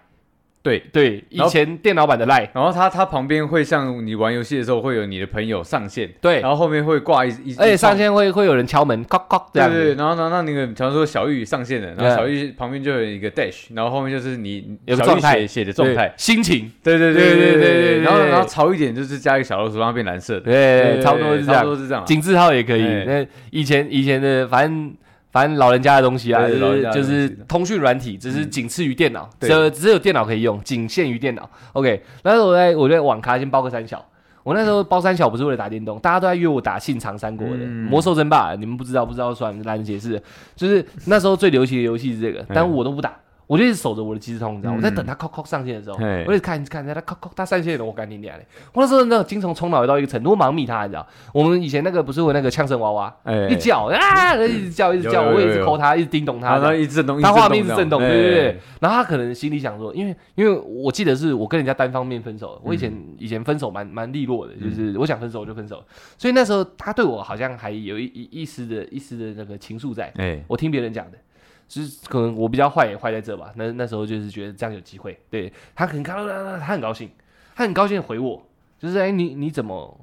[0.61, 0.79] 对。
[0.91, 9.71] 对，以然后前电脑版的 Line，然后它它旁边会像你玩游戏的时候会有你的朋友上线，对，然后后面会挂一一，而且上线会会有人敲门，敲敲这样。
[9.71, 21.61] 对对然后然后那那个，假如说小玉上线了，然后小玉旁边就有一个 dash，然后后面就是你有个小玉状态写写的状态，心情，对对对对对对对对对然后对然后潮一点就是加一个小老鼠让它变蓝色的，对，差不多是这样。
[21.61, 21.69] 差不。
[21.71, 22.83] 多是这样啊，景字号也可以。
[22.85, 24.93] 哎那以前以前的，反正
[25.31, 31.49] 反正老人家的东西啊，就是就是通讯软体，只是嗯仅次于电脑，对只有只有电脑可以用，仅限于电脑。
[31.73, 34.05] OK，那时候我在我在网咖先包个三小。
[34.43, 40.19] 我那时候包三小不是为了打电动，大家都在约我打信长三国的、嗯魔兽争霸，你们不知道不知道算了懒得解释。
[40.55, 43.13] 就是那时候最流行的游戏是这个，但我都不打，
[43.51, 44.73] 我就一直守着我的即时通，你知道？
[44.73, 48.47] 嗯我在等他扣扣上线的时候，嘿我就看看他扣扣他上线了，我赶紧点嘞。
[48.73, 51.05] 我那时候那个精虫充脑到一个程度，我盲密他，你知道？
[51.33, 56.73] 我们以前那个不是有那个枪声娃娃，哎一叫啊，一直叫一直叫，有有有我也是抠他，一直叮咚他然后。
[56.73, 58.59] 一直震动，他画面一直是震动，对这样对。
[58.79, 65.83] 然后他可能心里想说，因为因为我记得是我跟人家单方面分手，我以前嗯以前分手蛮蛮利落的，就是我想分手我就分手，
[66.17, 71.17] 所以那时候他对我好像还有一一一丝的一丝的那个情愫在，哎，我听别人讲的。
[71.71, 77.09] 就是可能我比较坏也坏在这吧，那那时候就是觉得这样有机会，对他可能看到他他很高兴，
[77.55, 78.43] 他很高兴回我，
[78.77, 79.97] 就是哎、你你怎么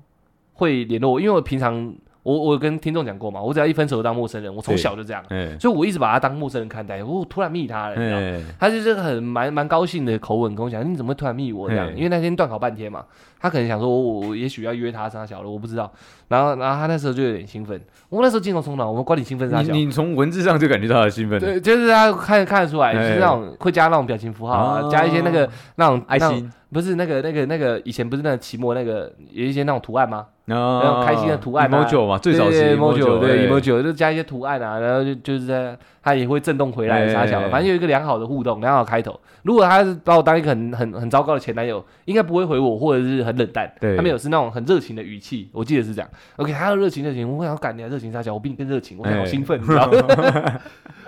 [0.54, 1.20] 会联络我？
[1.20, 7.04] 因为我平常我我跟听众讲过嘛，我只要一分手就当陌生人，我从小就这样，哎所以我一直把他当陌生人看待。
[7.04, 11.94] 我突然密他了，你知道他就是很蛮蛮高兴的口吻跟我讲，你怎么会突然密我这样？
[11.94, 13.04] 因为那天断考半天嘛，
[13.38, 15.92] 他可能想说我我也许要约他啥小了，我不知道。
[16.28, 19.72] 然后然后他那时候就有点兴奋，我那时候精虫冲脑，我们管你兴奋啥小。
[19.72, 24.88] 你你从文字上就感觉到他的兴奋，对， 就是他看看得出来，就是那种会加那种表情符号啊，哦。
[24.90, 30.26] 加一些那个那种爱心，不是那个那个那个以前不是那个期末那个有一些那种图案吗？
[30.44, 31.86] 然那种开心的图案啊。
[31.86, 33.50] emoji 嘛，最早期对 emoji 对哎。
[33.50, 35.76] emoji 就加一些图案啊，然后就就是在
[36.08, 39.18] 它也会震动回来哎啥小，反正有一个良好的互动，良好的开头。
[39.42, 43.72] 如果他是把我当一个很很很糟糕的前男友，应该不会回我，或者是很冷淡。
[43.80, 46.10] 对他们有是那种很热情的语气，我记得是这样。
[46.36, 50.60] OK，他要热情热情，我想要赶你啊，热情撒娇，我比你更热情，我好哎兴奋，你知道吗？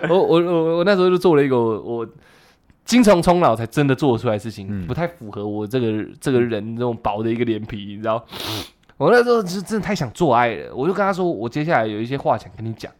[0.09, 2.07] 我我我我那时候就做了一个我我
[2.85, 8.23] 精虫冲脑才真的做得出来的事情，嗯不太符合我这个这个人这种薄的一个脸皮，你知道。
[8.97, 12.91] 我那时候是真的太想做爱了，我就跟他说，我接下来有一些话想跟你讲。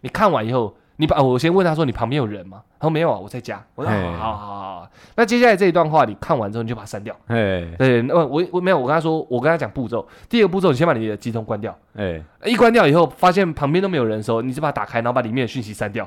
[0.00, 2.60] 你看完以后，你把我先问他说，你旁边有人吗？
[2.78, 3.64] 他说没有啊，我在家。
[3.74, 4.90] 我说嘿好好好好好。
[5.16, 7.16] 那接下来这一段话，你看完之后你就把它删掉。
[7.28, 10.06] 哎对，那我我没有，我跟他说，我跟他讲步骤。
[10.28, 11.74] 第一个步骤，你先把你的机通关掉。
[11.96, 16.06] 哎一关掉以后，发现旁边都没有人的时候，你就把它打开，然后把里面的讯息删掉。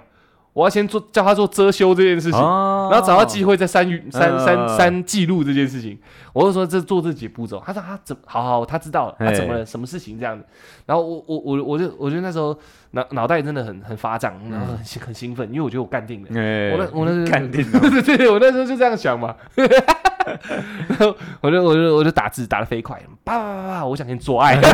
[0.53, 2.39] 我要先做叫他做遮羞这件事情。
[2.39, 5.97] 哦然后找到机会再删删删嗯删记录这件事情，
[6.33, 10.45] 我就说这做这几步骤，他说他怎好好他知道了，他怎么了，什么事情这样子，
[10.85, 12.57] 然后我我我我就我觉得那时时候
[12.91, 24.59] 脑脑袋真的很很发胀，然后很兴很兴奋，因为我觉得我干定了，哎，我那我那时候干定 对对对，我那时候就这样想嘛， 然后我就我就我就打字打的飞快，叭叭叭叭，我想跟你做爱。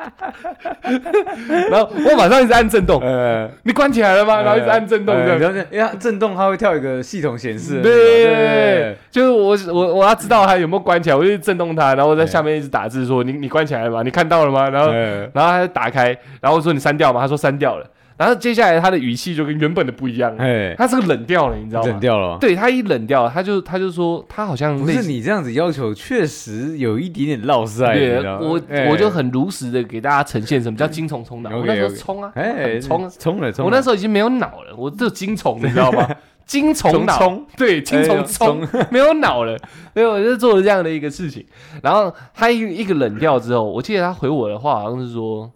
[1.70, 4.40] 然后我马上一直按震动，呃，你关起来了吗？
[4.42, 5.36] 然后一直按震动这样。
[5.36, 14.02] 哎然后因为震动，它会跳一个系统显示，对对，就是我我我要知道它有没有关起来，我就震动它，然后我在下面一直打字说你你关起来了吗？
[14.02, 14.68] 你看到了吗？
[14.70, 17.20] 然后哎然后它就打开，然后我说你删掉吗？
[17.20, 17.86] 他说删掉了。
[18.20, 21.88] 然后接下来他的语气就跟原本的不一样，哎，他是个冷掉了，你知道吗？
[21.88, 22.36] 冷掉了。
[22.38, 27.94] 对他一冷掉，他就他就说他好像不是你这样子要求，确实有一点点绕塞。
[27.94, 31.48] 对我哎我就很如实的给大家呈现什么叫精虫冲脑。
[31.56, 36.06] 我那时候冲啊，哎，冲啊，冲了冲，我那时候已经没有脑了，我只有精虫，你知道吗？
[36.44, 39.56] 精虫脑，冲对，精虫哎冲， 没有脑了，
[39.94, 41.46] 所以我就做了这样的一个事情。
[41.80, 45.48] 然后他一一个冷掉之后，我记得他回我的话好像是说，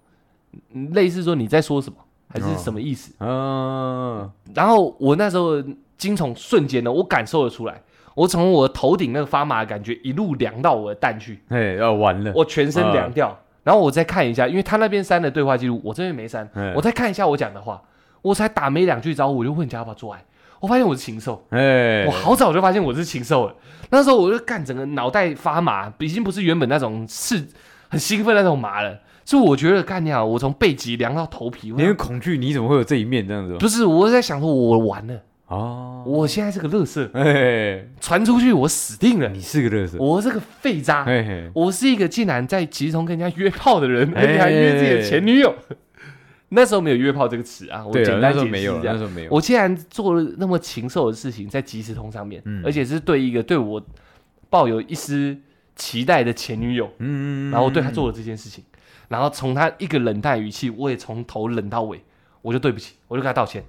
[0.72, 1.96] 嗯类似说你在说什么，
[2.34, 3.14] 还是什么意思？
[3.20, 5.62] 嗯，然后我那时候
[5.96, 7.80] 精虫瞬间呢，我感受得出来，
[8.16, 13.38] 我从我头顶那个发麻的感觉一路凉到我的蛋去，哎，要完了，我全身凉掉。
[13.62, 17.80] 然后我再看一下，因为他那边删了对话记录，我这边没删，哎我再看一下我讲的话，
[18.20, 20.22] 我才打没两句招呼，我就问人家要不要做爱，
[20.60, 21.42] 我发现我是禽兽。
[21.50, 23.54] 哎，我好早就发现我是禽兽了。
[23.90, 27.46] 那时候我就干整个脑袋发麻，已经不是原本那种是
[27.88, 31.72] 很兴奋那种麻了，是我觉得干掉我从背脊凉到头皮。
[31.72, 33.56] 我因为恐惧，你怎么会有这一面这样子？
[33.58, 41.06] 不是我在想说，我完了，哦，我现在是个乐色，哎，传出去我死定了，你是个乐色，我是个废渣，
[41.54, 45.54] 我是一个竟然在集中跟人家约炮的人，哎而且还约自己的前女友。
[46.50, 52.62] 那时候没有约炮这个词啊，我简单解释那时候没有了，这样那时候没有，我竟然做了那么禽兽的事情，在即时通上面，嗯。
[52.64, 53.84] 而且是对一个对我
[54.48, 55.36] 抱有一丝
[55.74, 58.62] 期待的前女友，嗯，然后对她做了这件事情，
[59.08, 62.02] 然后从他一个冷淡语气，我也从头冷到尾，
[62.42, 63.64] 我就对不起，我就跟他道歉，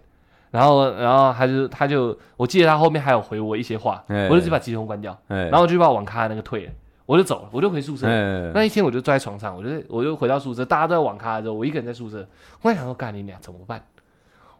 [0.52, 4.28] 然后然后他就他就，我记得他后面还有回我一些话，哎。
[4.28, 6.72] 我就直接把即时通关掉，哎，然后我就把网咖那个退了，
[7.06, 8.08] 我就走了，我就回宿舍。
[8.08, 12.28] 哎，那一天我就坐在床上，我就我就回到宿舍，大家都在网咖的时候，我一个人在宿舍，
[12.62, 13.84] 我在想说，干你俩怎么办？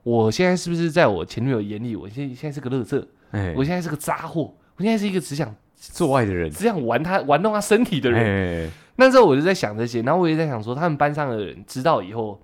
[0.04, 3.54] 我现在是不是在我前女友眼里，我现在现在是个乐色，哎。
[3.58, 8.72] 我现在是个渣货，我现在是一个只想做爱的人，只想玩他玩弄他身体的人。
[8.96, 12.40] 哎，那时候我就在想这些，然后我也在想说，他们班上的人知道以后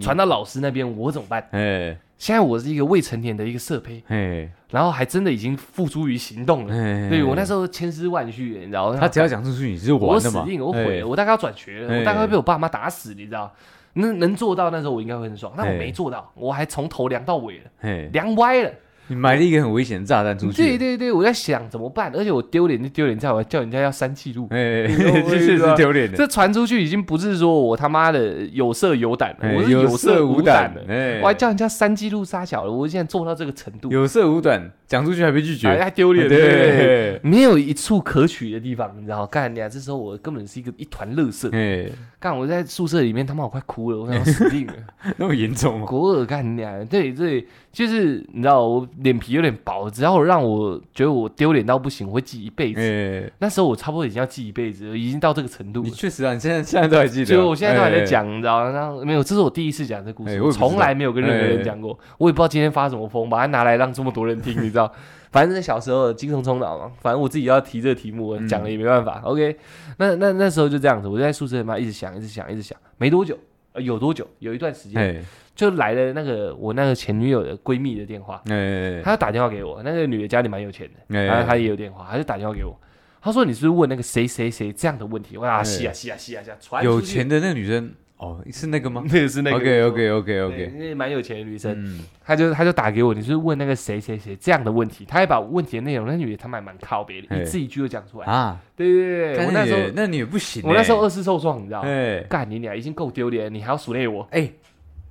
[0.00, 1.46] 传到老师那边，我怎么办？
[1.52, 6.72] 哎现在我是一个未成年的一个色胚，哎然后还真的已经付诸于行动了。
[6.74, 8.94] 哎，对我那时候千丝万绪，你知道？
[8.94, 13.52] 他只要讲出去，你就我完了嘛，死定了，我毁哎了，我大概要转学了，哎我大概会被我爸妈打死，你知道？
[13.94, 18.70] 能能做到那时候我应该会很爽，但我哎没做到，我还从头凉到尾了，哎，凉歪了。
[19.08, 37.20] 你埋了一个很危险的炸弹出去，对对对，我在想怎么办，而且我丢脸就丢脸在我叫人家要删记录， 哎，确实 丢脸的，这传出去已经不是说我他妈的有色有胆了，我是哎有色无胆的，哎，我还叫人家删记录杀小了，我现在做到这个程度，有色无胆，讲出去还被拒绝，还丢脸，对。
[37.22, 39.24] 没有一处可取的地方，你知道？
[39.26, 39.68] 干你啊！
[39.68, 41.48] 这时候我根本是一个一团垃圾。
[41.52, 41.88] 哎，
[42.20, 44.74] 干我在宿舍里面，他妈我快哭了，我想要死定了。
[45.16, 46.74] 那么严重吗，国尔干你啊！
[46.90, 52.80] 对对，就是你知道，我脸皮有点薄，只要让我觉得我丢脸到不行，我会记一辈子。
[52.80, 55.94] 哎，那时候我差不多已经要记一辈子了，已经到这个程度了你。
[55.94, 59.04] 确实啊，你现在现在都还记得，就我现在都还在哎，讲，你知道吗？
[59.04, 64.92] 没有，这是我第一次讲这故事，从来没有跟任何人哎讲过，我也不知道今天发什么疯，把它拿来让这么多人听，你知道？
[65.32, 69.20] 反正小时候精神冲脑嘛，反正我自己要提这个题目，我嗯讲了也没办法。
[69.24, 69.56] OK，
[69.98, 73.36] 那那那时候就这样子，我就在宿舍里面一直想，一直想，一直想，没多久，
[73.72, 74.24] 呃，有多久？
[74.38, 75.20] 有一段时间哎
[75.54, 82.76] 就来了那个我那个前女友的闺蜜的电话，哎她就打电话给我，那个女的家里蛮有钱的，哎然后她也有电话，她就打电话给我，
[83.22, 85.36] 她说你是不是问那个谁谁谁这样的问题？
[85.36, 85.64] 哇，哎。
[85.64, 89.02] 是啊是啊是啊是啊，传有钱的那个女生，哦，是那个吗？
[89.06, 97.40] 那 个是那个 OK OK OK OK，那蛮有钱的女生，嗯，她就她就打给我，你是是问那个谁谁谁这样的问题，她还把问题的内容，那女的她蛮蛮靠别的，哎。
[97.40, 98.26] 一字一句都讲出来。
[98.26, 101.88] 啊，对对对我那时候那你也不行欸，我那时候二次受创，你知道吗？
[101.88, 102.20] 哎。
[102.28, 104.28] 干你俩已经够丢脸，你还要数落我？
[104.30, 104.50] 哎，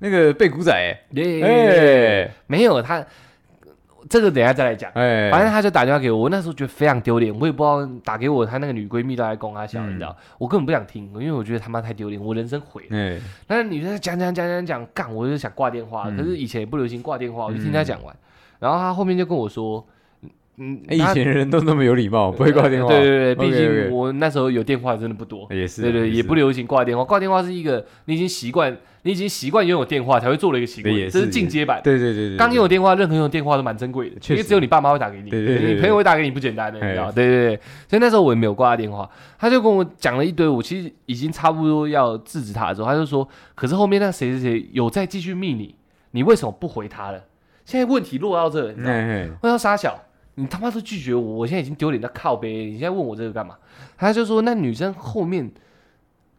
[0.03, 0.69] 那个背古仔，
[1.15, 2.29] 哎。
[2.45, 3.01] 没有他，
[4.09, 4.91] 这个等下再来讲。
[4.95, 12.97] 哎，反正他就打电话给我，我那时候觉得非常丢脸，我也不知道打给我他那个女闺蜜都在攻他笑，嗯你知道，我根本不想听，因为我觉得他妈太丢脸，我人生毁了。
[12.97, 13.17] 哎。
[13.47, 16.17] 那女生讲讲讲讲讲，干，我就想挂电话，嗯。
[16.17, 18.13] 可是以前也不流行挂电话，我就听他讲完，
[18.59, 19.87] 然后他后面就跟我说，
[20.57, 31.81] 嗯，哎，以前人都那么有礼貌， 不会挂电话，对对对，毕竟我那时候有电话真的不多，也是，对对，也不流，行挂电话，挂电话是一个你已经习惯，你已经习惯拥有电话才会做的一个行为，对也是这是进阶版。
[31.83, 37.05] 对对对对，刚拥有电话，任何拥有电话都蛮珍贵的，因为只有你爸妈会打给你，你朋友会打给你不简单的，你知道？
[37.07, 45.73] 哎对对对，所以那时候我也没有挂他电话，他就跟我讲了一堆，我其实已经差不多要制止他的时候，他就说，可是后面那谁谁谁有在继续密你，
[46.11, 47.19] 你为什么不回他了？
[47.65, 48.93] 现在问题落到这了，你知道吗？
[48.93, 49.99] 哎我要傻小，
[50.35, 53.55] 你他妈都拒绝我，我现在已经丢脸到靠背，你现在问我这个干嘛？
[53.97, 55.51] 他就说那女生后面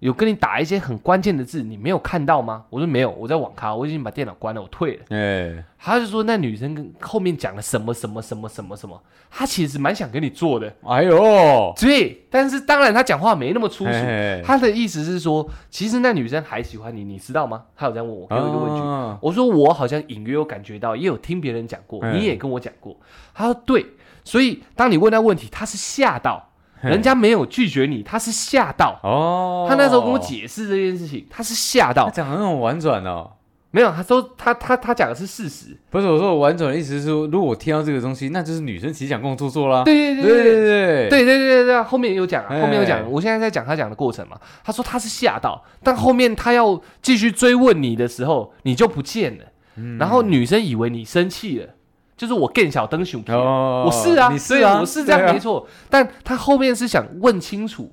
[0.01, 2.65] 有跟你打一些很关键的字，你没有看到吗？
[2.69, 5.05] 我说没有，我在网咖，我已经把电脑关了，我退了。
[5.11, 8.99] 哎他就说那女生跟后面讲了什么什么什么什么什么，
[9.31, 13.91] 他其实蛮想跟你做的，哎呦，对，但是当然他讲话没那么粗俗。
[13.91, 17.65] 哎她的意思是说，其实那女生还喜欢你，你知道吗？
[17.77, 18.81] 他有这样问我，给我一个问句。
[18.81, 22.97] 哦我说我好像隐约有感觉到，也有听别人讲过，嗯你也跟我讲过。
[23.35, 23.85] 他说对，
[24.25, 26.54] 所以当你问那问题，他是吓到，嘿
[26.91, 28.99] 人家没有拒绝你，他是吓到。
[29.03, 33.31] 哦，他那时候跟我解释这件事情，他是吓他到，讲很很婉转哦。
[33.71, 35.77] 没有，他说他他他讲的是事实。
[35.91, 39.83] 不是我说我婉转的意思是说，如果我听到这个东西，那就是女生其实想跟我做作啦。
[39.83, 41.09] 对对对对对对对。
[41.09, 44.39] 对对对后面有讲后面有讲，我现在在讲他讲的过程嘛。
[44.63, 49.45] 他说他是吓到，但后面他要继续追问你的时候，你就不见了，
[49.77, 51.71] 嗯然后女生以为你生气了，
[52.17, 55.67] 就是我更小灯熊皮我是啊，对你是啊，我是这样没错。
[55.91, 57.91] 但他后面是想问清楚，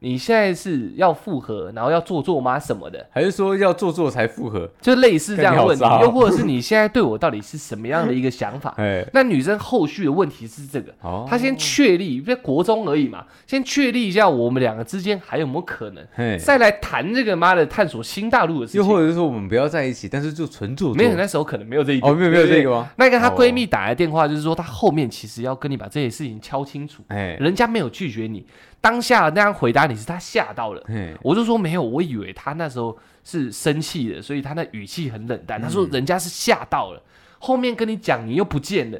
[0.00, 2.58] 你现在是要复合，然后要做作吗？
[2.58, 4.68] 什么的，还是说要做作才复合？
[4.80, 8.74] 就类似这样的问题又或者是你现在对我到底是什么样的一个想法？
[8.78, 18.80] 哎，那女生后续的问题是这个，哦，她先确立，因为国中而已嘛，先确立一下我们两个之间还有没有可能，再来谈这个妈的探索新大陆的事情。
[18.80, 20.96] 又或者是说我们不要在一起，但是就纯做作。
[20.96, 22.12] 没有，那时候可能没有这一点。
[22.12, 22.70] 哦，没有没有这个。
[22.70, 22.88] 吗？
[22.96, 27.02] 那个她哦闺蜜打来电话，就是说她后面其实要跟你把这些事情敲清楚。
[27.08, 28.44] 哎，人家没有拒绝你，
[28.86, 30.80] 当下那样回答你是他吓到了。
[30.86, 35.60] 嘿，我就说没有，我以为他那时候是生气的，所以他那语气很冷淡。
[35.60, 37.02] 他说人家是吓到了，
[37.40, 38.98] 后面跟你讲你又不见了。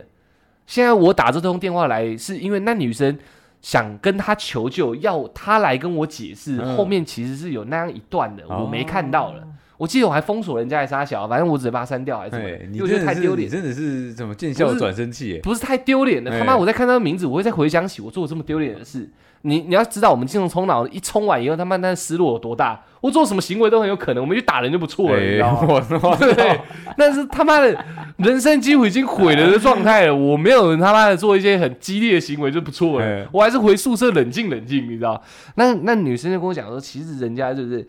[0.67, 3.17] 现在我打这通电话来，是因为那女生
[3.63, 6.59] 想跟他求救，要他来跟我解释。
[6.61, 9.47] 嗯后面其实是有那样一段的，哦我没看到了。
[9.79, 13.49] 我记得我还封锁人家还杀小，反正我只把他删掉还是什么你因为我觉得太丢脸。
[13.49, 15.39] 真的是怎么见效不是转身气？
[15.43, 16.57] 不是太丢脸了，哎他妈！
[16.57, 19.09] 我在看他的名字，我会再回想起我做过这么丢脸的事。
[19.43, 22.83] 你你要知道，我们金融冲脑一冲完以后，他妈那失落有多大？
[23.01, 25.59] 我做什么行为都很有可能，我们去打人就不错了，你知道吗？
[25.63, 26.61] 哎我 我对，
[26.97, 27.85] 但是他妈的
[28.17, 35.23] 人生几乎已经毁了的状态了，我没有他妈的做一些很激烈的行为就不错了哎，我还是回宿舍冷静冷静，你知道？
[35.55, 37.87] 那那女生就跟我讲说，其实人家就是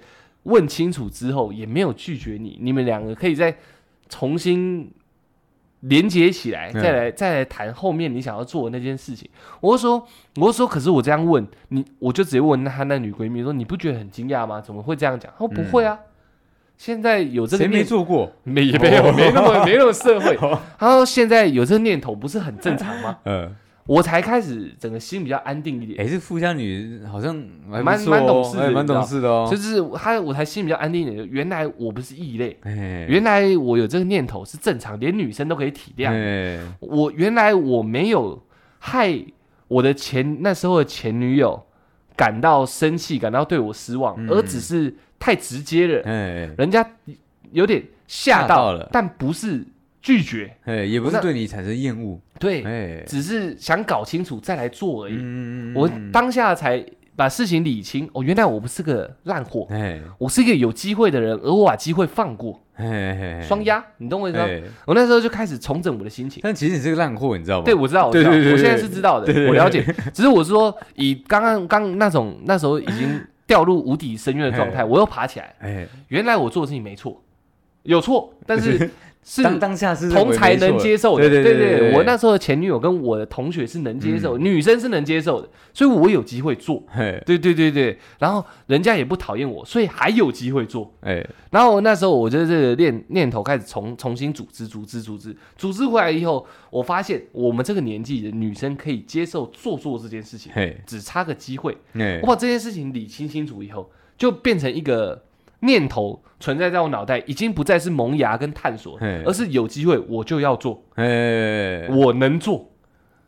[0.47, 3.55] 问清楚之后也没有拒绝你，你们两个可以再
[4.09, 4.89] 重新
[5.81, 9.29] 连接起来，嗯再来再来谈后面你想要做的那件事情。
[9.59, 10.07] 我就说，
[10.37, 14.59] 我就说，可是我这样问你，我就直接问她那女闺蜜说，你不觉得很惊讶吗？
[14.59, 15.31] 怎么会这样讲？
[15.33, 15.99] 她说不会啊。
[16.77, 18.31] 现在有这个谁没做过？
[18.43, 20.35] 没也没有哦没那么没那么社会。
[20.37, 23.17] 哦 他说现在有这个念头不是很正常吗？
[23.25, 23.55] 嗯，
[23.87, 27.33] 我才开始整个心比较安定一点，哎，这富家女好像
[27.65, 29.47] 蛮哦蛮懂事的哎蛮懂事的哦。
[29.49, 31.27] 就是她我才心比较安定一点。
[31.31, 36.11] 原来我不是异类，哎，原来我有这个念头是正常，连女生都可以体谅。
[36.11, 38.43] 哎，我原来我没有
[38.79, 39.17] 害
[39.69, 41.65] 我的前那时候的前女友
[42.15, 44.29] 感到生气，感到对我失望，嗯。
[44.29, 46.85] 而只是太直接了，哎，人家
[47.51, 48.89] 有点吓吓到了。
[48.91, 49.65] 但不是
[50.01, 55.15] 拒绝，哎，也不是那对你产生厌恶，对，哎，只是想搞清楚再来做而已。
[55.17, 56.83] 嗯我当下才
[57.15, 59.99] 把事情理清，哦，原来我不是个烂货，哎。
[60.17, 64.45] 我是一个有机会的人，而我把机会放过，哎双压，你懂我意思吗？
[64.45, 66.41] 哎，我那时候就开始重整我的心情。
[66.43, 67.65] 但其实你是个烂货，你知道吗？
[67.65, 69.83] 对，我知道，我知道，对对对对我现在是知道的我了解。
[70.13, 77.19] 只是我是说，以刚刚刚那种那时候已经掉入无底深渊的状态，我又爬起来，哎，原来我做的事情没错，
[77.83, 78.89] 有错，但是
[79.29, 81.27] 是当当下是同才能接受的。
[81.27, 86.81] 对对对我那时候的前女友跟我的同学是能接受，女生是能接受的，所以我有机会做。
[86.95, 90.93] 哎对对对对，然后人家也不讨厌我，所以还有机会做。
[91.01, 91.27] 哎。
[91.51, 95.35] 然后那时候我就这个念念头开始重重新组织组织组织。
[95.57, 100.77] 组织回来以后，我发现我们这个年纪的女生可以接受做做这件事情，嘿。
[100.85, 101.75] 只差个机会。
[101.95, 105.21] 哎我把这件事情理清清楚以后，就变成一个
[105.61, 112.69] 念头存在在我脑袋，已经不再是萌芽跟探索，而是有机会我就要做，哎我能做，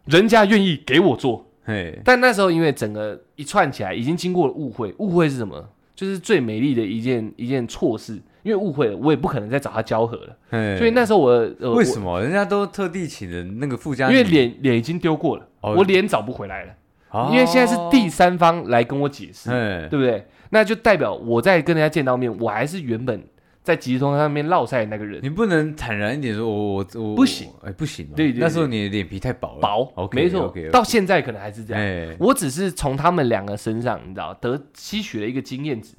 [0.06, 1.46] 人家愿意给我做。
[1.66, 5.70] 哎但那时候因为整个一串起来，已经经过了误会，误会是什么？
[5.96, 10.38] 就是最美丽的一件一件错事，因为误会了，我也不可能再找他交合了。
[10.52, 14.12] 哎，所以那时候我，呃、为什么人家都特地请人那个附加我？
[14.12, 14.18] 女？
[14.18, 16.74] 因为脸脸已经丢过了，哦我脸找不回来了。
[17.12, 20.26] 哦，因为现在是第三方来跟我解释，哎对不对？
[20.50, 23.24] 那就代表我在跟人家见到面，我还是原本
[23.62, 31.84] 在即时通上面落赛的那个人，你不能坦然一点说，我我我不行，哎，不行嘛，对那时候你的脸皮太薄了，薄没错到现在可能还是这样。
[31.84, 35.94] 哎，我只是从他们两个身上，你知道，得吸取了一个经验值，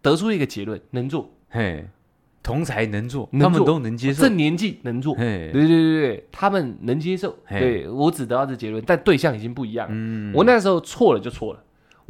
[0.00, 1.84] 得出一个结论：能做，嘿，
[2.42, 5.14] 同才能做，能他们都能接受这，年纪能做。
[5.14, 7.36] 嘿，对对对对，他们能接受。
[7.44, 9.94] 嘿对我只得到这结论，但对象已经不一样了。
[9.94, 11.62] 嗯我那时候错了就错了，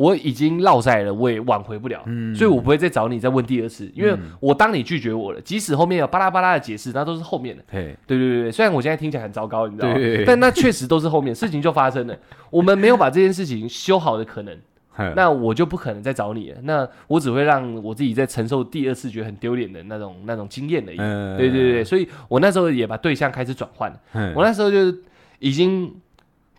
[0.03, 2.35] 我已经落在了，我也挽回不了，嗯。
[2.35, 7.63] 所以我不会再找你再问第二次，因为我当你拒绝我了，即使后面有巴拉巴拉的解释，那都是后面的。
[7.71, 9.95] 对对对对，虽然我现在听起来很糟糕，你知道吗？
[9.95, 10.25] 对？
[10.25, 12.17] 但那确实都是后面事情就发生了，
[12.51, 14.57] 我们没有把这件事情修好的可能，
[15.15, 20.97] 那我就不可能再找你了，那我只会让我自己在承受第二次觉得很丢脸的那种那种经验而已。
[20.99, 21.37] 嗯。
[21.37, 23.93] 对对对，所以我那时候也把对象开始转换。
[24.35, 24.93] 我那时候就
[25.39, 25.95] 已经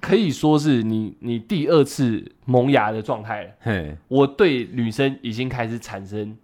[0.04, 3.50] 可以说是你你第二次萌芽的状态了。
[3.62, 6.38] 嘿，我对女生已经开始产生，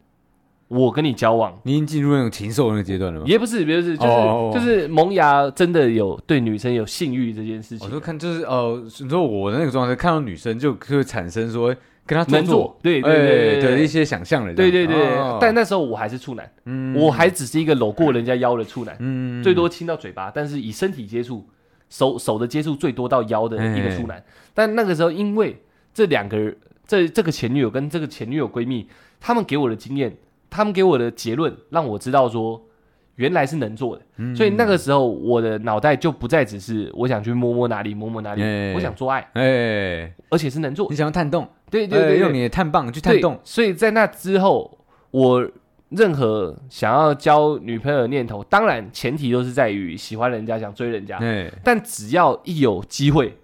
[0.70, 3.26] 我跟你交往，你已经进入那种禽兽那个阶段了吗？
[3.28, 15.38] 也不是，也不是，就是、哦就是萌芽真的有对女生有性欲这件事情，我说看就是呃，你说我的那个状态，看到女生就就会产生说哎跟她能做，对对哎对对的一些想象了，对对对，哦。
[15.41, 16.95] 但那时候我还是处男，嗯。
[16.95, 19.43] 我还只是一个搂过人家腰的处男，嗯。
[19.43, 21.45] 最多亲到嘴巴，但是以身体接触、
[21.90, 24.24] 手手的接触最多到腰的一个处男。
[24.54, 25.62] 但那个时候，因为
[25.94, 26.56] 这两个人，
[26.88, 28.88] 这这个前女友跟这个前女友闺蜜，
[29.20, 30.16] 他们给我的经验，
[30.50, 32.66] 他们给我的结论，让我知道说。
[33.16, 34.34] 原来是能做的，嗯。
[34.34, 38.74] 所以那个时候我的脑袋就不再只是我想去摸摸哪里摸摸哪里，哎。
[38.74, 40.88] 我想做爱，哎，而且是能做。
[40.90, 40.96] 你。
[40.96, 44.80] 想要探洞，对对对用你的探棒去探洞，所以在那之后，
[45.12, 45.46] 我
[45.90, 51.18] 任何想要交女朋友的念头，当然前提都是在于喜欢人家，想追人家。
[51.18, 53.38] 哎但只要一有机会，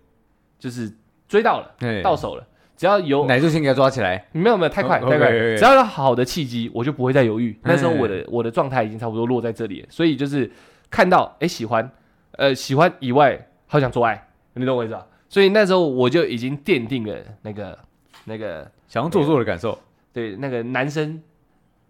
[0.60, 0.92] 就是
[1.28, 2.46] 追到了，哎，到手了，
[2.78, 5.32] 只要有奶就先给他抓起来，没有没有太快哦太快。
[5.32, 7.58] 只要有好的契机，我就不会再犹豫。
[7.64, 10.52] 那时候我哎的我的状态已经差不多落在这里了，所以就是
[10.90, 11.90] 看到哎喜欢，
[12.34, 15.08] 呃喜欢以外，好想做爱，你懂我意思吧？
[15.28, 17.78] 所以那时候我就已经奠定了那个
[18.26, 19.78] 那个想要做作的感受，
[20.14, 21.20] 对那个男生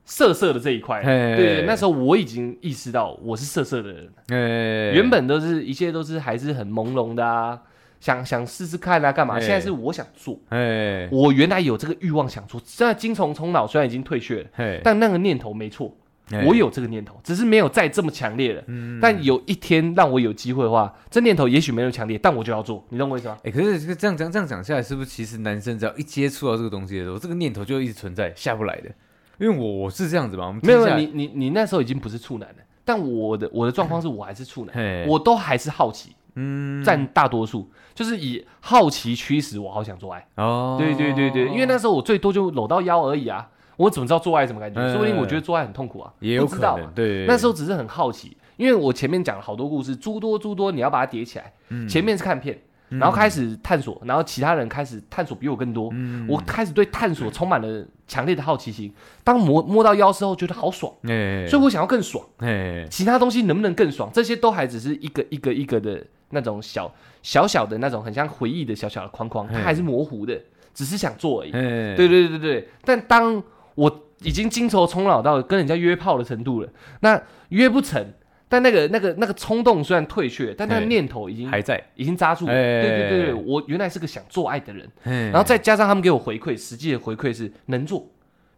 [0.06, 7.60] 色色的这一块，哎对对，那时候我已经意识到我是色色的人，哎，原本都是一切都是还是很朦胧的啊，
[7.99, 9.38] 想想试试看啊，干嘛？
[9.38, 15.91] 哎现在是我想做，哎我原来有这个欲望想做，现在精虫冲脑虽然已经退却了，哎，但那个念头没错，
[16.30, 18.64] 哎我有这个念头，只是没有再这么强烈了。
[18.68, 18.99] 嗯。
[19.01, 23.38] 但有一天让我有机会的话，这念头也许没有强烈，但我就要做，你懂我意思吗？
[23.43, 28.91] 哎、可是这个这样讲这样讲下来，是不是其实男生只要一接触到这个东西的时候，这个念头就一直存在，下不来的？
[29.39, 36.83] 因为我我是这样子嘛，我们没有，你你你那时候已经不是处男了，但我的我的状况是我还是处男，我都还是好奇，嗯。
[36.83, 40.27] 占大多数，就是以好奇驱使我好想做爱。
[40.36, 44.79] 哦，对对对对，因为那时候我最多就搂到腰而已啊，我怎么知道做爱什么感觉？
[44.79, 51.51] 嗯说不定我觉得做爱很痛苦啊，也有可能对，那时候只是很好奇，因为我前面讲了好多故事，诸多诸多，你要把它叠起来。
[51.69, 51.88] 嗯。
[51.88, 52.59] 前面是看片，
[52.89, 58.93] 然后开始探索，然后其他人开始探索比我更多，嗯我开始对探索充满了强烈的好奇心。
[59.23, 62.23] 当摸摸到腰之后，觉得好爽，哎，所以我想要更爽。
[62.38, 64.09] 哎其他东西能不能更爽？
[64.13, 70.39] 这些都还只是一个一个一个的那种小小小的那种很像回忆的小小的框框，它嘿还是模糊的，
[70.73, 71.51] 只是想做而已。
[71.51, 72.69] 哎，对对对对对。
[72.83, 73.41] 但当
[73.73, 76.69] 我已经精虫充脑到跟人家约炮的程度了，
[77.01, 78.13] 那约不成，
[78.48, 88.08] 但那个那个那个冲动虽然退却，但那个念头已经还在，已经扎住对对对对，我原来是个想做爱的人，然然后再加上他们给我回馈，实际的回馈是能做，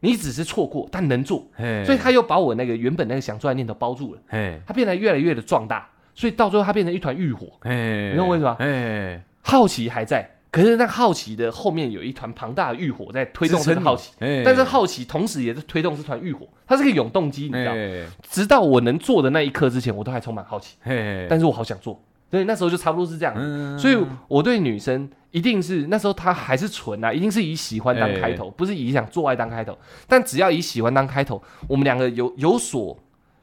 [0.01, 1.47] 你只是错过，但能做，
[1.85, 7.47] 所以他又把我那个原本那个想做爱念头包住了，哎它变得越来越的壮大，所以到最后他变成一团欲火。
[7.61, 17.71] 哎，你懂我意思吗哎，好奇还在，可是那好奇的后面有一团庞大的欲火在推动这个好奇，哎，但是好奇同时也是推动这团欲火，它是个永动机，你知道。
[17.73, 23.33] 哎直到我能做的那一刻之前，我都还充满好奇，哎，但是我好想做，所以那时候就差不多是这样。
[23.37, 23.77] 嗯。
[23.77, 29.77] 所以我对女生一定是那时候她还是纯啊，一定是以喜欢当开头，不是以想做爱当开头。
[30.07, 32.97] 但只要以喜欢当开头，我们两个有有所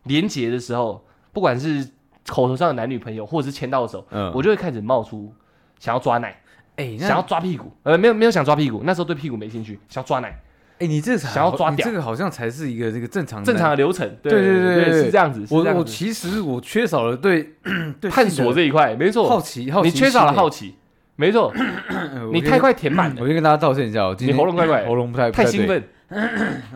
[0.04, 1.86] 连结的时候，不管是
[2.26, 4.32] 口头上的男女朋友，或者是牵到手，嗯。
[4.34, 5.32] 我就会开始冒出
[5.78, 6.40] 想要抓奶，
[6.76, 10.40] 哎，想要抓屁股，呃，没有没有想抓屁股，那时候对屁股没兴趣，想要抓奶，
[10.80, 17.54] 哎，你这想要抓屌你这个好像才是一个这个正常正常的流程，对对对是这样子，我我其实我缺少了对
[18.00, 20.74] 对探索这一块，没错，好奇好奇，你缺少了好奇，
[21.16, 21.52] 没错，
[21.88, 25.66] 哎，你太快填满了，我先跟大家道歉一下，我今你天喉咙怪怪喉咙不太太兴。
[25.68, 25.82] 奋，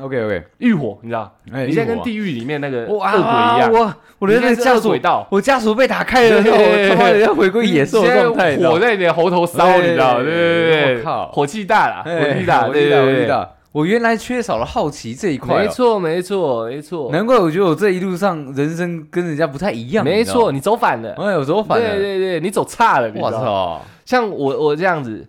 [0.00, 11.30] OK OK，浴火，你知道，哎，你现在跟地狱里面那个恶鬼一样，我我的那个枷锁恶鬼道，我枷锁被打开了，我他妈的要回归野兽的状态，火在你的喉头烧，哎你知道，对对对对，我靠。
[11.32, 13.50] 火气大了，哎火气大，火气大，对对对，火气大。
[13.70, 21.14] 我原来缺少了好奇这一块哦，没错没错没错，难怪我觉得我这一路上人生跟人家不太一样，没错，你走反了。
[21.18, 25.24] 哎，有时候反对了，对对对，你走差了，你知我操，像我我这样子，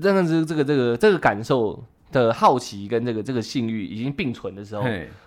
[0.00, 1.82] 真的是这个这个这个感受
[2.22, 4.84] 的好奇跟这个这个性欲已经并存的时候，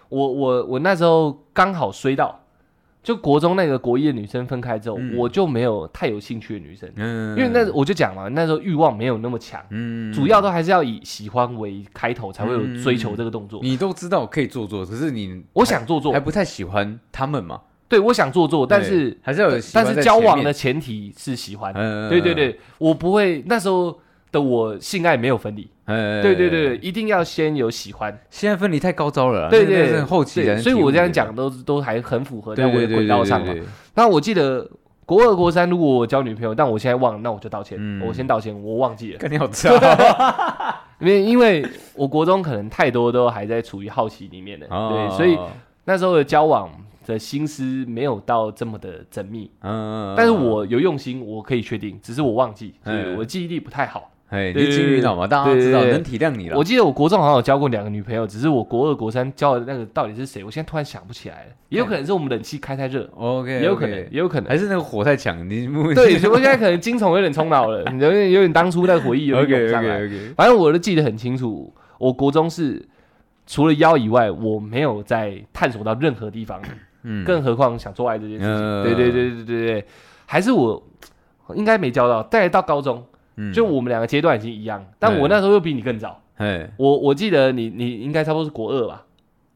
[0.10, 2.44] 我我我那时候刚好衰到，
[3.04, 5.16] 就国中那个国一的女生分开之后，嗯。
[5.18, 13.60] 我就没有太有兴趣的女生，嗯因为那我就讲嘛，那时候欲望没有那么强，嗯主要都还是要以喜欢为开头才会有追求这个动作。
[13.64, 22.10] 你都知道可以做做，可是你我想做做还，不太喜欢他们嘛，对我想做做，但是还是要有但是交往的，前提是喜欢，嗯。
[22.10, 23.98] 对对，对，我不会那时候
[24.32, 33.54] 的我性爱没有分离，嗯对对对，一定要先有喜欢，现在分离太高招了啦，对对后期所以我这样讲都都还很符合对在我的轨道上嘛。
[33.96, 34.70] 那我记得
[35.06, 38.06] 国二、国三，如果我交女朋友，但我现在忘了，那我就道歉，嗯。
[38.06, 39.72] 我先道歉，我忘记了，肯定好差
[41.00, 41.66] 因为因为
[41.96, 45.38] 我国中可能太多都还在处于好奇里面的，对，所以
[45.86, 46.70] 那时候的交往
[47.06, 53.18] 的心思没有到这么的缜密，嗯，但是我有用心，我可以确定，只是我忘记，所以嗯。
[53.18, 54.12] 我记忆力不太好。
[54.30, 56.58] 哎，对你金鱼脑嘛，大家都知道，能体谅你了。
[56.58, 64.50] 我记得我国中好像有交过两个女朋友，只是我国二、国三交的那个到底是谁，我现在突然想不起来了，也有可能是我们冷气开太热，OK，也有可能，也有可能。
[64.50, 65.66] 还是那个火太强，你
[65.96, 70.00] 对， 我现在可能精虫有点冲脑了，有点有点当初那个回忆有点 涌上来。
[70.36, 72.86] 反正我都记得很清楚，我国中是
[73.46, 76.62] 除了腰以外，我没有在探索到任何地方，
[77.04, 78.54] 嗯更何况想做爱这件事情。
[78.54, 79.86] 嗯对对对对对对，
[80.26, 80.86] 还是我
[81.56, 82.22] 应该没交到。
[82.24, 83.02] 再来到高中，
[83.38, 83.54] 嗯。
[83.54, 86.22] 就我们两个阶段已经一样，但我嗯那时候又比你更早。
[86.36, 89.06] 哎，我我记得你你应该差不多是国二吧，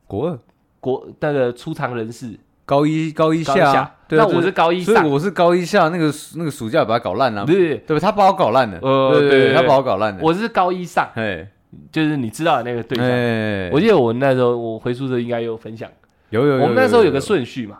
[0.08, 0.40] 国二。
[0.80, 2.40] 国那个初长人士。
[2.64, 8.00] 高一高一下，对啊那我是高一上，所以我是高一下那个那个暑假把它搞烂了，不是对吧？
[8.00, 10.20] 他把我搞烂了，呃对对对对，他把我搞烂了。
[10.22, 11.46] 我是高一上，哎
[11.92, 13.06] 就是你知道的那个对象。
[13.06, 15.90] 哎，我记得我那时候我回宿舍应该有分享，
[16.30, 17.80] 有有有，我们那时候有个顺序嘛，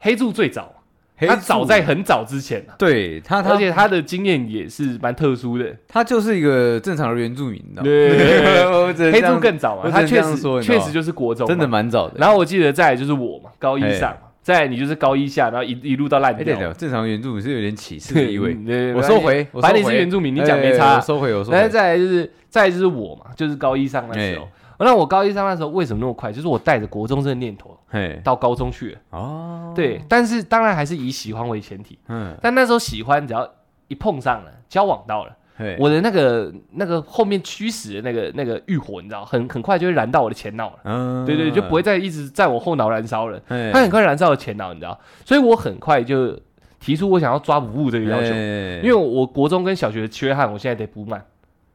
[0.00, 0.81] 黑柱最早，
[1.26, 5.66] 他早在很早之前啊，对他他而且他的经验也是蛮特殊的。
[5.88, 8.92] 他就是一个正常的原住民， 你知道吗？
[8.96, 12.14] 对，黑猪更早嘛，他确实确实就是国中，真的蛮早的。
[12.18, 16.72] 然后我记得再来就是我嘛，高一上嘛，再来你就是高一下，然后一一路到烂哎，掉对。
[16.74, 18.56] 正常原住民是有点歧视的意味。
[18.94, 20.96] 我收回，反正你是原住民，你讲哎没差啊。
[20.96, 21.56] 我收回，我收回。
[21.56, 24.48] 然后再来就是再来就是我嘛，就是高一上那时候哎。
[24.84, 26.32] 那我高一上那时候为什么那么快？
[26.32, 28.98] 就是我带着国中这个念头嘿，到高中去了。
[29.10, 31.98] 哦，对，，但是当然还是以喜欢为前提。
[32.08, 33.48] 嗯，但那时候喜欢只要
[33.88, 40.78] 一碰上了，交往到了，嘿，我的那个那个后面驱使的那个那个欲火，你知道，很很快就会燃到我的前脑了。
[40.84, 46.38] 嗯，对对，就不会再一直在我后脑燃烧了，嘿，它很快燃烧了前脑，你知道，所以我很快就
[46.80, 51.22] 提出我想要抓不误这个要求，嘿因为我国中跟小学的缺憾，我现在得补满，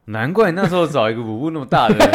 [0.08, 2.10] 难怪你那时候找一个舞步那么大的人，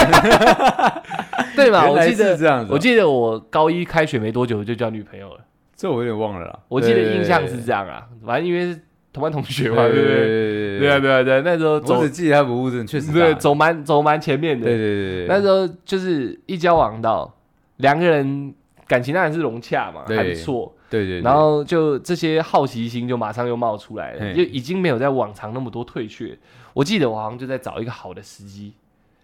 [1.56, 1.86] 对嘛？
[1.86, 5.40] 原来我记得是这样子哦，我记得我高一开学没多久就交女朋友了，
[5.76, 6.60] 这我有点忘了啦。
[6.68, 8.80] 我记得印象是这样啊，反正因为是
[9.12, 10.08] 同班同学嘛，对不对？
[10.08, 13.14] 对对啊，对啊，对啊，那时候我走只记得他舞步真的确实大。
[13.14, 17.32] 对走蛮走蛮前面的，对对对，那时候就是一交往到
[17.78, 18.54] 两个人
[18.88, 20.18] 感情当然是融洽嘛，对。
[20.18, 20.74] 还不错。
[20.90, 26.38] 对对，然后就这些好奇心就马上又冒出来了，就已经没有在往常那么多退却。
[26.74, 28.74] 我记得我好像就在找一个好的时机，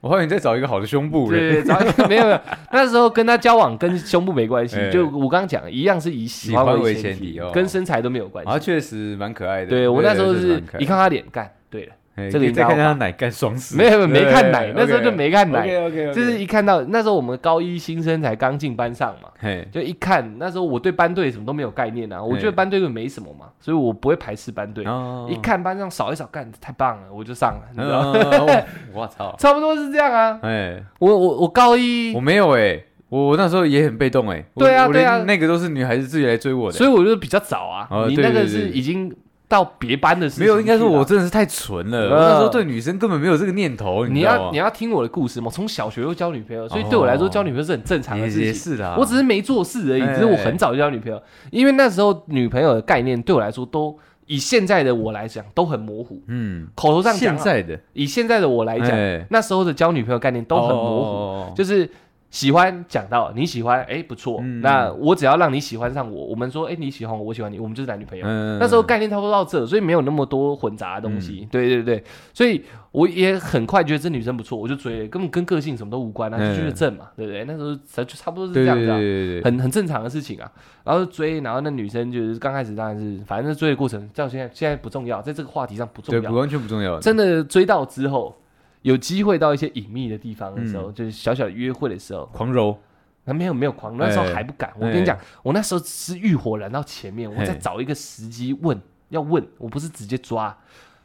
[0.02, 2.40] 我发现你在找一个好的胸部嘞，对对，找一个没有没有，
[2.72, 7.52] 那时候跟他交往跟胸部没关系 哎，就我刚刚讲一样是以喜欢为前前提哦。
[7.54, 8.50] 跟身材都没有关系。
[8.50, 8.66] 啊，系。
[8.66, 9.68] 确实蛮可爱的。
[9.68, 11.98] 对我那时候是一看他脸干，对了，哎
[12.32, 19.30] 这个再看要他奶干双死，没有没看奶，那时候就没看奶，OK OK，就是一看到那时候我们高一新生才刚进班上嘛。
[19.40, 24.84] 嘿，就一看，那时候我对班队什么都没有概念啊，我觉得班队根本没什么嘛，所以我不会排斥班队。
[24.86, 25.28] 哦。
[25.30, 28.12] 一看班上扫一扫，干太棒了，我就上了，你知道
[28.94, 30.40] 我操，差不多是这样啊。
[30.42, 35.24] 哎，我我我高一我，没有哎，我我那时候也很被动哎，对啊对啊。
[35.24, 37.88] 那个都是女孩子自己来追我的，所以我就比较早啊。
[37.90, 39.16] 哦你那个是已经
[39.50, 44.58] 到别班的事情没有，应该说我真的是太纯了，那时候对女生根本没有这个念头，你要你？
[44.58, 48.46] 要听我的故事嘛，我从小学就交女朋友，所以对我来说哦交女朋友是很正常的也事情。
[48.46, 51.20] 也是啦，我只是没做事而已，哎只是我很早就交女朋友，
[51.50, 53.98] 因为那时候女朋友的概念对我来说都
[54.28, 57.80] 以现在的我来讲都很模糊，嗯，口头上讲，现在的。
[57.94, 59.26] 以现在的我来讲，哎。
[59.32, 61.90] 那时候的交女朋友概念都很模糊，糊就是
[62.30, 68.26] 喜欢讲到你喜欢，哎不错，嗯那我只要让你喜欢上我，我们说哎你喜欢我，我喜欢你，我们就是男女朋友。
[68.28, 71.48] 嗯那时候概念差不多到这，所以没有那么多混杂的东西。
[71.52, 72.04] 对对对，
[72.34, 77.44] 所以我也很快觉得这女生不错，我就追了，根本跟个性什么都无关啊，嗯就觉得正嘛，对不对？
[77.46, 78.98] 那时候才就差不多是这样子啊。
[78.98, 80.52] 对对，很很正常的事情啊，
[80.84, 88.36] 然后追，然后那女生就是刚开始当然是，反正追的过程，到现在现在不重要，在这个话题上不重要，对完全不重要，真的追到之后，
[88.82, 92.78] 有机会到一些隐秘的地方的时嗯候，就是小小的约会的时候，狂揉，
[93.26, 94.72] 那没有没有狂，那时候哎还不敢。
[94.78, 100.56] 我跟你讲，我那时候是欲火燃到前面，我在找一个时机问，要问，我不是直接抓。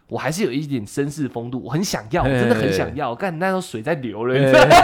[0.07, 3.14] 我还是有一点绅士风度，我很想要，我真的很想要。
[3.14, 4.77] 干那时候水在流了，你知道吗？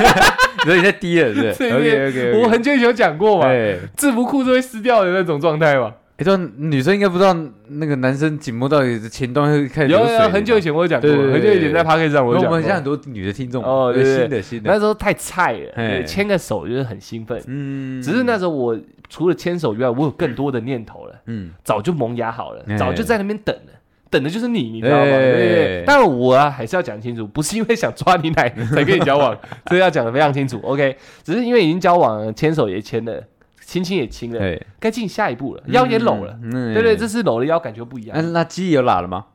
[0.64, 5.94] 所以在低了，？OK OK，我很久以前有讲过嘛，哎，制服裤是会湿掉的那种状态嘛。
[6.20, 7.34] 哎，对啊，女生应该不知道
[7.68, 12.48] 那个男生紧摸到底的前端会开始有有很久以前我有讲过，对对对很久以前在 p a r k 上我有讲过。
[12.48, 17.42] 因为我们现在很多女的听众哦对对对新的新的，那时候太菜了，嘿对牵个手就是很兴奋。
[17.46, 23.72] 嗯只是那时候我除了牵手以外，我有更多的念头了，嗯早就萌芽好了，哎早就在那边等了。
[24.10, 25.02] 等的就是你，你知道吗？
[25.04, 25.84] 哎对对对。
[25.86, 29.38] 但我啊，还是要讲清楚，不是因为想抓你奶才跟你交往，
[29.70, 30.58] 所以要讲的非常清楚。
[30.64, 33.22] OK，只是因为已经交往了，牵手也牵了，
[33.70, 36.36] 亲亲也亲了，对，该进下一步了，腰也搂了。
[36.42, 38.32] 嗯对对，这次搂的腰感觉不一那样。
[38.32, 39.26] 那鸡有拉了吗？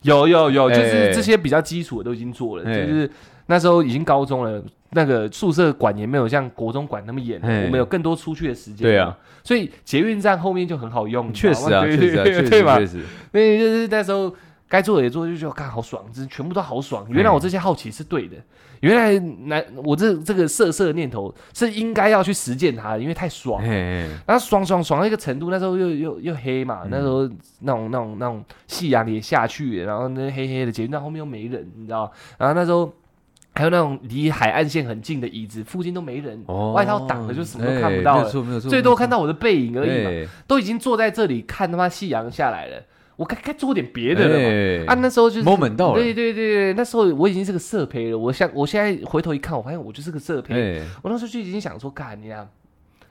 [0.00, 3.10] 有有有，就哎是这些比较基础的都已经做了，哎就是
[3.44, 8.84] 那时候已经高中了，那个宿舍管也没有像国中管那么严我们有更多出去的时间。
[8.88, 12.86] 对啊，所以捷运站后面就很好用，确实啊，对确实啊，对确实对吧确？
[12.86, 14.34] 实，所以就是那时候
[14.66, 17.06] 该做的也做，就觉得看好爽，这全部都好爽。
[17.10, 18.36] 原来我这些好奇是对的，
[18.84, 23.62] 原来男我这这个色色的念头是应该要去实践它的，因为太爽。
[23.64, 26.88] 然后爽爽爽到一个程度，那时候又又又黑嘛，嗯。
[26.90, 27.28] 那时候
[27.60, 32.12] 那种那种那种夕阳也下去了，然后那黑黑的捷运站后面又没人，你知道？
[32.38, 32.92] 然后那时候
[33.54, 36.72] 还有那种离海岸线很近的椅子，附近都没人，哦。
[36.72, 42.82] 外套挡了就什么都看不哎到了，最多看到我的背影而已嘛，哎都已经坐在这里看他妈夕阳下来了，
[43.16, 44.48] 我该该做点别的了嘛。
[44.48, 48.18] 哎啊，那时候就是 moment 到了对对对对，那时候我已经是个色胚了。
[48.18, 50.54] 我现我现在回头一看，我发现我就是个色胚。
[50.54, 52.46] 哎，我那时候就已经想说，干你啊，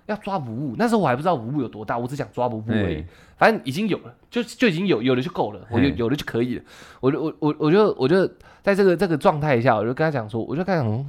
[0.05, 0.75] 要抓不误。
[0.77, 2.95] 那时候我还不知道无误有多大，我只想抓不误而已。
[2.97, 6.63] 哎反正已经有了，就就已经有有了就够了，我有嗯有了就可以了。
[7.01, 8.25] 我就我我我就我就
[8.61, 11.05] 在这个这个状态下，我就跟他讲说，我就跟他讲说，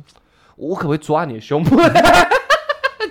[0.57, 1.76] 我可不可以抓你的胸部？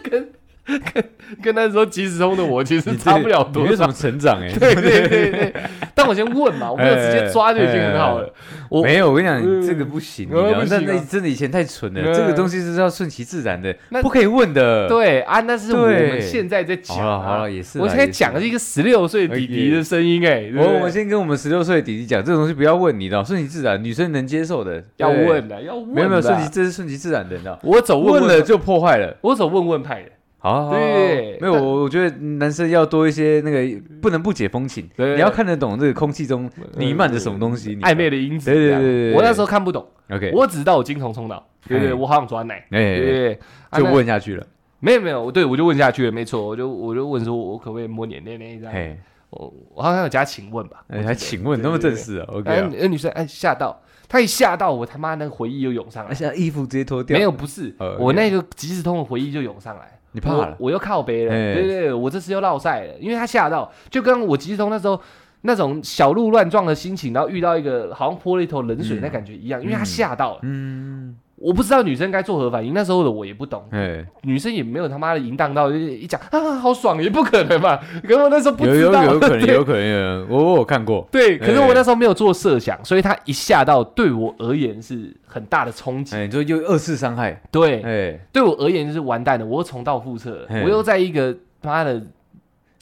[0.04, 0.30] 跟
[0.94, 1.04] 跟
[1.42, 3.94] 跟那时候即时通的我其实差不了多少有什么。
[3.94, 4.50] 成长 哎？
[4.58, 5.54] 对对对对，
[5.94, 8.34] 但我先问嘛，我没有直接抓就已经很好了。
[8.70, 17.52] 我没有，我跟你讲，这个不行，你呃知道那不行啊那真的以前太蠢了，嗯这个东西是要顺其自然的那，不可以问的。，对啊，那是我对们现在在讲好了好啊了，。
[17.52, 17.80] 也是。
[17.80, 24.84] 我现在讲的是一个十六岁弟弟的声音，哎，我我先跟我们十六岁的弟弟讲，这个东西不要问，你知道，顺其自然，女生能接受的。
[24.98, 25.94] 要对问的，要问的。
[25.94, 27.60] 没有没有顺其，这是顺其自然的，你知道。
[27.64, 29.16] 我走问了就破坏了。
[29.22, 30.10] 我走问问派的。
[30.44, 38.52] 好好，好对没有，我我觉得男生要多一些那个，不能不解风情，对你要看得懂这个空气中弥漫着什么东西，你暧昧的因子。
[38.52, 43.40] 对对对我那时候看不懂，OK，我只知道我精虫冲脑，对对，哎我好想抓奶，对哎，对对，
[43.70, 44.46] 啊就问下去了，
[44.82, 48.74] 没有没有，对我就问下去了，没错，我就我就问说，我可不可以摸你的内内这样？
[48.74, 51.96] 嘿，我我好像有加请问吧，哎，还请问那么正。
[51.96, 60.00] 式啊？OK 哎，啊，那女生哎吓到，她一吓到我他妈那个回忆又涌上来而，且衣服直接脱掉，没有不是哦，我那个即时通的回忆就涌上来。
[60.14, 60.56] 你怕了？
[60.58, 61.54] 我，我又靠背了，哎。
[61.54, 65.00] 对对对，我这次又落赛了，因为他吓到，就跟我即时通那时候
[65.42, 69.02] 那种小鹿乱撞的心情，然后遇到一个好像泼了一头冷水嗯。
[69.02, 77.78] 那感觉一样，因为他吓到了，嗯，我不知道女生该作何反应，那时候的我也不懂，哎，女生也没有他妈的淫荡到一讲啊好爽，也不可能嘛。
[78.02, 86.16] 可是我那时候不知道，有可能有可能有人，我我有看过，对，可是哎我那时候没有做设想，所以他一下到对我而言是很大的冲击。
[86.16, 92.02] 哎，就又二次伤害，对，哎，对我而言就是完蛋了，我又重蹈覆辙我又在一个妈的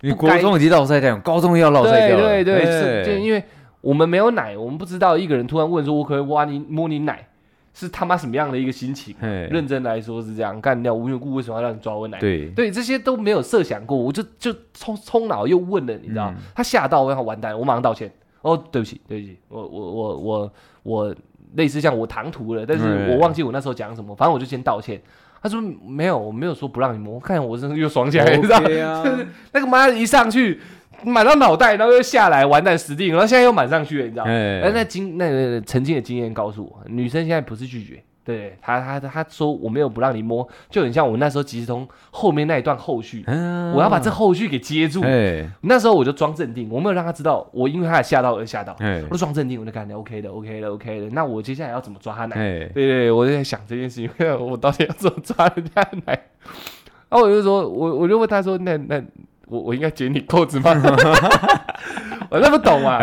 [0.02, 3.44] 你国中已经落赛掉，高中又要落赛对掉了，对对，哎是就因为
[3.82, 7.28] 我们没有奶，我们不知道一个人突然问说我可可以挖你摸你奶，
[7.74, 9.16] 是他妈什么样的一个心情？
[9.22, 12.20] 哎认真来说是这样，干掉无缘故为什么要让你抓我奶？
[12.20, 16.30] 对，对，这些都没有设想过，我就就冲冲脑又问了，你知道？
[16.32, 18.12] 嗯他吓到我，要完蛋，我马上道歉。
[18.42, 20.54] 哦，对不起，对不起，我我我我
[20.84, 21.16] 我
[21.56, 25.02] 类似像我唐突了，但是嗯我忘记我那时候讲什么，反正我就先道歉。
[25.42, 28.62] 他说没有，我没有说不让你摸，看我真的又爽起来，你知道
[29.54, 30.60] 那个妈一上去
[31.04, 34.24] 满到脑袋，然后又下来，完蛋死定了，然后现在又满上去了，你知道？
[34.26, 34.62] 哎。
[34.62, 45.02] 而那经那个曾经的经验告诉我，女生现在不是拒绝，对他，他他说我没有不让你摸，就很像我那时候即时通后面那一段后续，嗯我要把这后续给接住。
[45.04, 51.10] 哎那时候我就装镇定，我没有让他知道我因为她的吓到而吓到，哎我就装镇定，我就感觉 OK 的 OK 的 OK 的。
[51.10, 52.36] 那我接下来要怎么抓他奶？
[52.38, 54.10] 哎对对，我就在想这件事情，
[54.40, 56.20] 我到底要怎么抓人家奶？
[57.10, 59.02] 然后我就说，我我就问他说，那那
[59.48, 60.72] 我我应该解你扣子吗？
[62.30, 63.00] 我那不懂啊，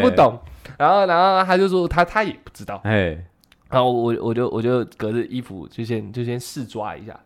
[0.00, 0.38] 不懂。
[0.78, 3.14] 然后然后他就说他他也不知道，哎，
[3.70, 7.18] 然后我我就我就隔着衣服就先就先试抓一下，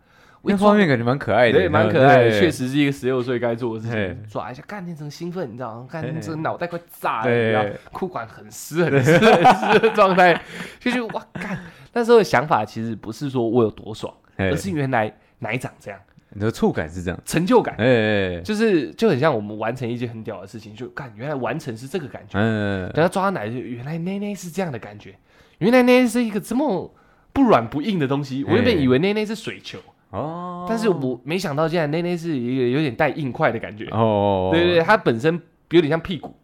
[0.43, 5.89] 那方面感觉蛮可爱的，对蛮可爱的，对确实是一个十六岁该做的事情，抓一下，干那种兴奋，你知道吗？
[5.91, 10.39] 干嘿这脑袋快炸了，你知道对，裤管很湿很湿很湿的 状态，
[10.79, 11.59] 就觉得哇干。
[11.95, 15.99] 那时候的想法其实不是说我有多爽，哎而是原来奶长这样，
[16.31, 17.75] 你的触感是这样，成就感。
[17.79, 25.15] 哎就是就很像我们完成一件很屌的事情，就干原来完成是这个感觉，嗯，等他抓奶就原来奶奶是这样的感觉，
[25.59, 26.93] 原来内内是一个这么
[27.33, 28.45] 不软不硬的东西。
[28.45, 29.79] 我原本以为内内是水球，
[30.11, 33.87] 哦，但是我没想到竟然内内是一个有点带硬块的感觉。
[33.93, 35.41] 哦，对对对，它本身
[35.71, 36.35] 有点像屁股，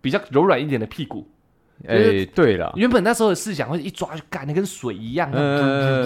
[0.00, 1.26] 比较柔软一点的屁股。
[1.88, 5.38] 哎，对了，原本那时候的思想会一抓就干的跟水一样，就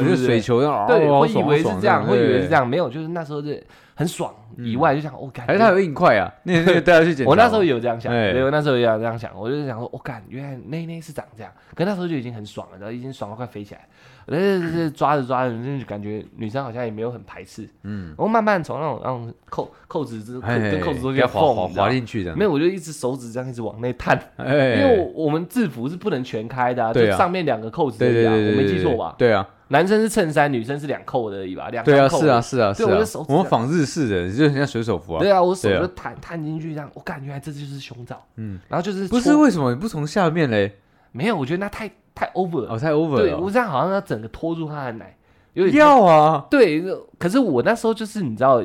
[0.05, 0.41] 是水。
[0.41, 3.61] 球一样，对，哦会以为是这样，我以为是这，样，没有，就是那时候是
[3.95, 6.33] 很爽以外，就想我感觉对还是它有硬块啊？
[6.45, 13.87] 那那个带他去检查，我那时候也有这样想，哎对，我那时候也有这样想，我就是想说，我、感，原来内内是长这样，可那时候就已经很爽了，然后已经爽到快飞起来，
[14.27, 29.15] 但是抓着抓着，就感觉女生好像也没有很排斥，嗯，然后慢慢从那种那种扣扣子之扣子中间缝，滑进去的，没有，我就一直手指这样一直往内探，哎，因为我我们制服是不能全开的、啊，就上面两个扣子而对已啊，对对对，我没记错吧？
[29.19, 31.69] 对啊，男生是衬衫，女生是两扣的而已吧？
[31.71, 35.19] 两对啊，是啊，是啊，是啊对我的手，我们仿日式的，就很像水手服啊。
[35.19, 40.77] 对啊，我手就探探进去这样，我感觉原来这就是胸罩，嗯，然后就是不是为什么你不从下面嘞？
[41.11, 42.73] 没有，我觉得那太太 over 了。
[42.73, 43.23] 哦，太 over 了哦。
[43.23, 45.17] 对我这样好像要整个拖住他的奶，
[45.55, 46.85] 有点太要啊，对。
[47.19, 48.63] 可是我那时候就是你知道，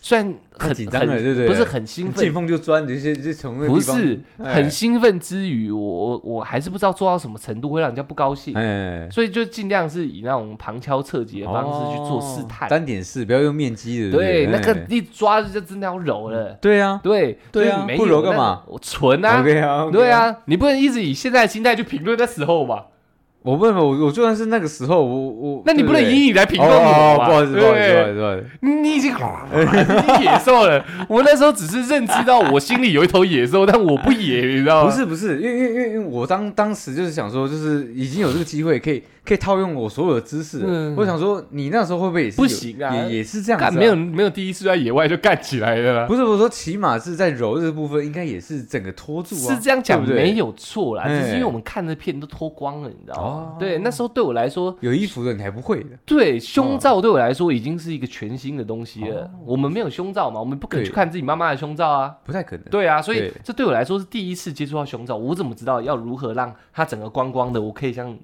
[0.00, 1.48] 虽然很紧张了很对不对。
[1.48, 4.54] 不是很兴进奋，缝就钻，你就就从那个不是哎。
[4.54, 12.68] 很兴奋之余，我我我还是不知道做到什么程度会让人家不高兴，哎，所以就尽量是以那种旁敲侧击的方式去做试探。
[12.68, 14.16] 哦单点式，不要用面积的。
[14.16, 16.56] 对，那个哎一抓就真的要揉了。
[16.60, 17.00] 对啊。
[17.02, 18.62] 对对啊不揉干嘛？
[18.66, 19.42] 我纯啊。
[19.42, 22.84] 对，啊，你不能一直以现在的心态去评论那时候嘛。
[23.42, 26.98] 我问我我就算是那个时候，我我那你不能以你来评哦论我嘛？
[26.98, 28.46] 哦不好意思，不好意思，对不好意思。
[28.60, 30.84] 你你已经你已经野兽了。
[31.08, 34.90] 我那时候只是认知到我心里有一头野兽，但我不野，你知道吗？
[34.90, 40.62] 不是不是，因为因为因为我当当时就是想说，就是已经有这个机会可以可以套用我所有的知识。
[40.64, 43.68] 嗯我想说，你那时候会不会也是有不行啊也也是这样子、啊？
[43.68, 46.06] 干没有没有第一次在野外就干起来的啦。
[46.06, 49.54] 不是我说，起码是在柔这部分，应该也是整个拖住啊。
[49.54, 53.56] 是这样讲对不对没有错啦，哎只是因为我们看的片都脱光了，你知道吗哦？
[53.58, 55.90] 对，那时候对我来说，有衣服的你还不会的。
[56.06, 59.30] 对胸罩对我来说已经是一个全新的东西了哦。
[59.44, 62.14] 我们没有胸罩嘛，我们不可能去看自己妈妈的胸罩啊。
[62.24, 62.64] 不太可能。
[62.70, 67.58] 对啊，所以对这对我来说是第一次接触到胸罩，我怎么知道要如何让它整个光光的？
[67.60, 68.16] 我可以像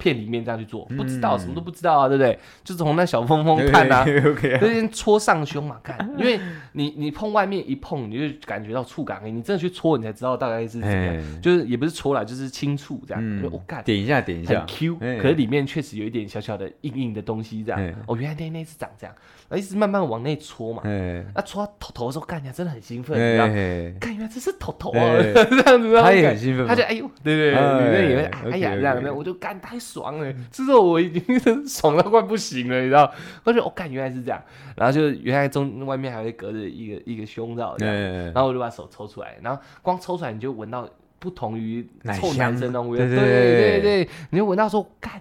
[0.00, 2.36] 片里面这样去做，不知道嗯什么都不知道啊，对不对？
[2.64, 4.04] 就从那小缝缝看啊。
[4.60, 6.40] 那先戳上胸嘛，看， 因为
[6.72, 11.14] 你你碰外面一碰，你就感觉到触感，你真的去戳，你才知道大概是怎么样。
[11.14, 13.42] 哎，就是也不是戳啦，就是轻触这样。
[13.52, 13.84] 我干。
[13.84, 14.66] 点一下，点一下很。
[14.66, 17.94] Q，哎可是里面确实有一点小小的硬硬的东西，这样哎。
[18.06, 19.14] 哦，原来那那是长这样，
[19.50, 20.80] 然后一直慢慢往内搓嘛。
[20.84, 23.44] 哎那搓到头头的时候，干起来真的很兴奋，你知道？
[23.46, 33.12] 哎，看原来这是头头啊，哎 这样子，他也感很兴奋，他就哎呦，对对女生也会哎呀这样的，我就干太爽了，之后我已经 是爽到快不行了，你知道？
[33.44, 34.40] 我就我干原来是这样，
[34.76, 40.88] 然后就原来中外面还会隔着一个一个胸罩这样，哎然后我就把手抽出来，然后光抽出来你就闻到
[41.18, 41.86] 不同于
[42.20, 45.20] 臭男生那种味道，对对对对对，你就闻到说干。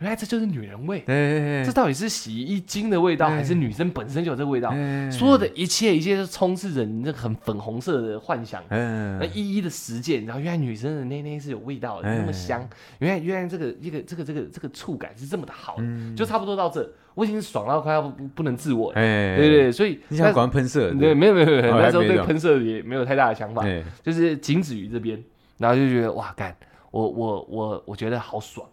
[0.00, 3.36] 原来这就是女人味，对，这到底是洗衣精的味道，对。
[3.36, 4.70] 还是女生本身就有这个味道？
[4.70, 9.18] 哎所有的一切一切都充斥着你那个很粉红色的幻想，嗯。
[9.18, 12.68] 那一一的实践，然后原来女生的内内是有味道的，哎那么香，
[13.00, 15.76] 原来原来这个这个这个这个这个触感是这么的好
[16.16, 20.92] 就差不多到这，我已经爽到快要不不能自我了，哎，对对对，所以那你想管喷射？
[20.94, 25.20] 对，没有没有没有，哦那时候对喷射也没有太大的想法，哎，就是仅止于这边，
[25.56, 26.56] 然后就觉得哇干，
[26.92, 28.64] 我我我我觉得好爽，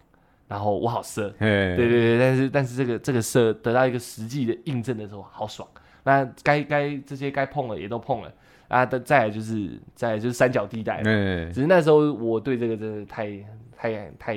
[0.48, 5.68] 然后我好色，哎，对对对，但是但是这个这个色得到一个实际的印证的时候，好爽。
[6.04, 8.32] 那该该这些该碰了也都碰了。
[8.68, 13.30] 啊，再再来就是再来就是三角地带，哎，只是那时候我对这个真的太
[13.76, 14.36] 太太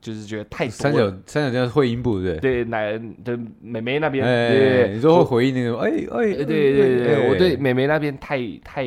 [0.00, 2.64] 就是觉得太多三角三角叫会阴部，对不对？
[2.64, 8.84] 对奶的美眉那边，哎，对你说会回应那个，哎哎，对对对对对，我对哎美眉那边太太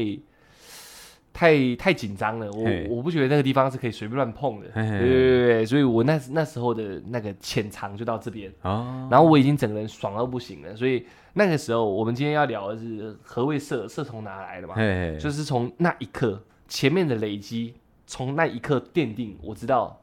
[1.34, 14.76] 太太紧张了，我我不觉得那个地方是可以随便乱碰的，对对对对，所以我那那时候的那个潜藏就到这边，哦，然后我已经整个人爽到不行了，所以那个时候我们今天要聊的是何谓色，色从哪来的嘛？
[14.78, 17.74] 哎，就是从那一刻前面的累积，
[18.06, 20.00] 从那一刻奠定，我知道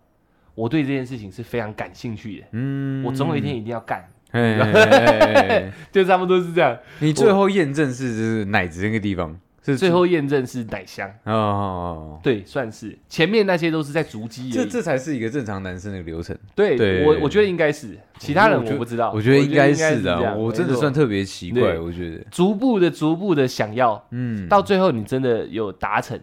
[0.56, 4.04] 我对这件事情是非常感兴趣的，嗯我总有一天一定要干，
[5.92, 6.76] 就差不多是这样。
[6.98, 12.98] 你最后验证是就是奶子那个地方是最后验证是奶香，哦哦，哦对，算是。
[13.08, 14.50] 前面那些都是在逐基而已。
[14.52, 16.36] 这这才是一个正常男生的流程。
[16.54, 17.04] 对对。
[17.04, 20.80] 我我觉得应该是，其他人我不知道，我觉得应该是这的，样我真的没错。
[20.80, 21.78] 算特别奇怪，对。
[21.78, 26.18] 我觉得，逐步的、逐步的想要，嗯，到最后你真的有达成，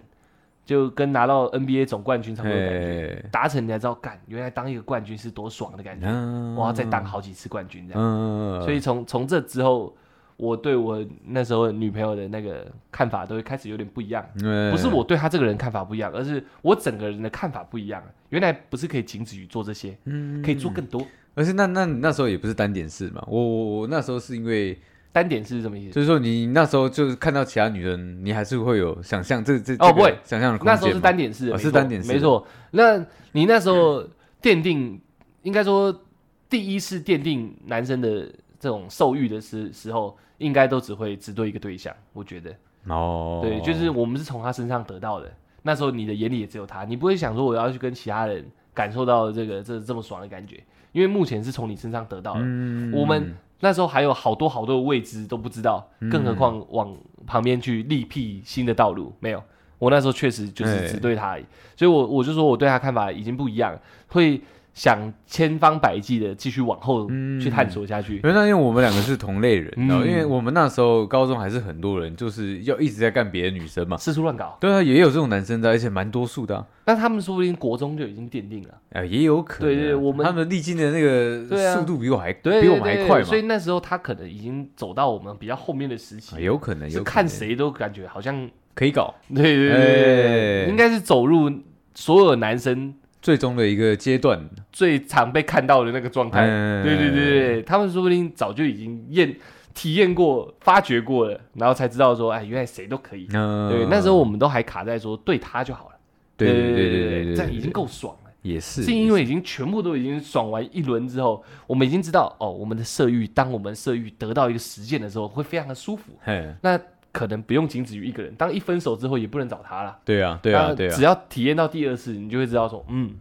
[0.66, 3.24] 就跟拿到 NBA 总冠军差不多的感觉。
[3.24, 8.04] 哎，达成你才知道，干，原来当一个冠军是多爽的感觉，嗯我要再当好几次冠军这样。
[8.04, 9.96] 嗯，所以从从这之后，
[10.38, 14.24] 我对我那时候女朋友的那个看法都会开始有点不一样。
[14.36, 18.02] 以不是我对她这个人看法不一样，而是我整个人的看法不一样。
[18.30, 21.06] 原来不是可以仅止于做这些，嗯可以做更多。
[21.34, 24.76] 而是那那你那时候也不是单点式嘛，我我我那时候是因为，
[25.12, 25.94] 单点是什么意思？
[25.94, 32.46] 就是说你那时候就是看到其他女人，你还是会有想象这这这个哦不会想象的空间那时候是单点式是单点式没错。
[32.72, 32.98] 那
[33.34, 34.04] 你那时候
[34.42, 35.00] 奠定，
[35.44, 36.04] 应该说
[36.50, 38.28] 第一次奠定男生的
[38.60, 41.94] 这种受欲的时时候，应该都只会只对一个对象。
[42.14, 42.56] 我觉得，
[42.88, 45.32] 哦，对，就是我们是从他身上得到的。
[45.64, 52.42] 那时候你的眼里也只有他，你不会想说我要去跟其他人感受到这个这这么爽的感觉，因为目前是从你身上得到的。
[52.44, 59.44] 嗯我们那时候还有好多好多的未知都不知道，嗯更何况往旁边去力辟新的道路，没有。
[59.80, 64.42] 我那时候确实就是哎只对他而已，所以我我就说我对他看法已经不一样了，会
[64.78, 67.42] 想千方百计的继续往后嗯。
[67.42, 68.18] 去探索下去。
[68.18, 79.76] 因为那因为我们两个是同类人，嗯然后因为我们那时候高中还是很多人就是要一直在干别的女生嘛，四处乱搞，对啊，也有这种男生的，而且蛮多数的啊，那他们说不定国中就已经奠定了，啊也有可能啊。
[79.76, 83.26] 对对我们他们历经的那个速度比我还对，比我们还快嘛。
[83.26, 86.36] 所，以那时候他可能已经走到我们比较后面的时期。
[86.36, 87.14] 啊，有可能是有可能。
[87.14, 89.16] 看谁都感觉好像，可以搞。
[89.34, 91.52] 对对对应该是走入
[91.96, 94.50] 所有男生最终的一个阶段。
[94.72, 96.46] 最常被看到的那个状态。
[96.46, 99.36] 嗯对对对对，他们说不定早就已经验
[99.74, 103.28] 体验过、发掘过了，然后才知道说，哎，原来谁都可以。
[103.34, 105.96] 嗯，对，那时候我们都还卡在说对他就好了。
[106.36, 108.32] 对对对对对这样已经够爽了。
[108.44, 116.14] 也是，是因为已经全部都已经爽完一轮之后，我们已经知道哦，我们的色欲，当我们色欲得到一个实践的时候，会非常的舒服。
[116.22, 116.80] 嘿，那
[117.12, 119.98] 可能不用仅止于一个人，当一分手之后，也不能找他了。
[120.06, 120.96] 对啊对啊对啊。
[120.96, 123.16] 只，要体验到第二次，你就会知道说，嗯，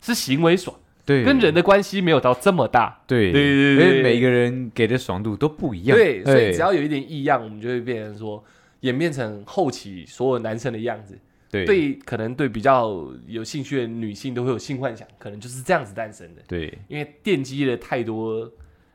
[0.00, 3.02] 是行为爽，对，跟人的关系没有到这么大。
[3.06, 3.32] 对。
[3.32, 8.44] 对对对因为每个人给的爽度都不一样，对，所以哎只要有一点异样，我们就会变成说，
[8.80, 11.18] 演变成后期所有男生的样子。
[11.50, 11.64] 对。
[11.64, 18.48] 对，可能对比较有兴趣的女性都会有性幻想，可能就是这样子诞生的，对，因为奠基了太多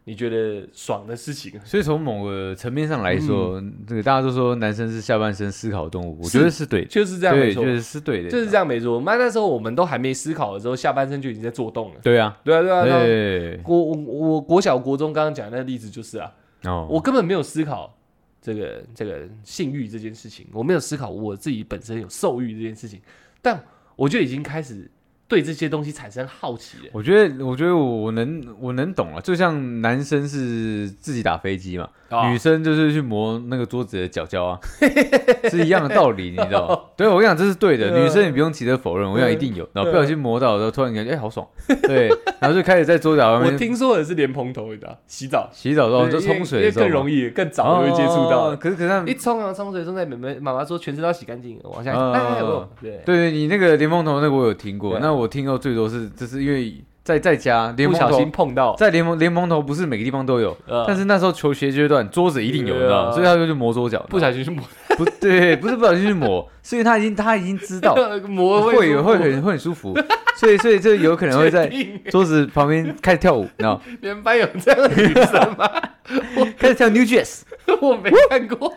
[0.05, 1.59] 你觉得爽的事情。
[1.65, 9.01] 所以从某个层面上来说，这个大家都说男生是下半身思考动物，我觉得是对的，就是这样没对，错确，实是对的，就是这样没错。
[9.01, 11.99] 那那时候我们都还没思考的时候，下半身就已经在做动了。
[12.01, 13.77] 对啊，对啊，对啊，对国。
[13.77, 16.31] 我我我国小国中刚刚讲的那个例子就是啊，
[16.63, 17.97] 哦，我根本没有思考
[18.41, 23.01] 这个这个性欲这件事情，我没有思考我自己本身有受欲这件事情，
[23.41, 23.63] 但
[23.95, 24.89] 我就已经开始
[25.27, 26.89] 对这些东西产生好奇了。
[26.93, 34.59] 我觉得，我觉得我能我能懂了，就像男生是自己打飞机嘛，啊女生就是去磨那个桌子的角角啊，
[35.49, 36.79] 是一样的道理，你知道吗？
[36.95, 38.05] 对我跟你讲，这是对的，嗯。
[38.05, 41.45] 女生也不用急着否认，我跟你讲一定有，然后不小心磨到的时候，突然感觉哎好爽，
[41.83, 42.07] 对，
[42.39, 45.49] 然后就开始在桌角上我面听说的是连蓬头，你知道，洗澡。
[45.51, 48.55] 洗澡的时候就冲水更容易、更早就会接触哦到。
[48.55, 53.01] 可是可是他们一冲啊，冲水冲在妹妹妈妈说全身都要洗干净，往下哦哎，我对。
[53.05, 60.85] 对对，你那个莲蓬头那个我有听过，那我听到最多是，就是因为在在家联盟不小心头，碰到，在联盟联盟头不是每个地方都有，呃。
[60.87, 63.11] 但是那时候球鞋阶段桌子一定有，你知道吗，对啊。
[63.13, 64.63] 所以他就去磨桌脚，不小心去磨，
[64.97, 67.95] 不 对，不是不小心去磨，是因为他已经他已经知道
[68.27, 69.95] 磨会有会很很会很舒服，
[70.35, 71.71] 所以所以这有可能会在
[72.09, 75.69] 桌子旁边开始跳舞，你知道吗，你们班有这样的女生吗？
[76.57, 77.41] 开始跳 New Jazz，
[77.81, 78.73] 我没看过，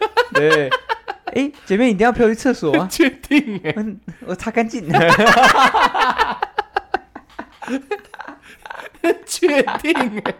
[0.34, 0.70] 对，
[1.34, 4.88] 哎，姐妹你一定要陪我去厕所啊， 确定哎，嗯，我擦干净。
[9.26, 10.34] 确定哎。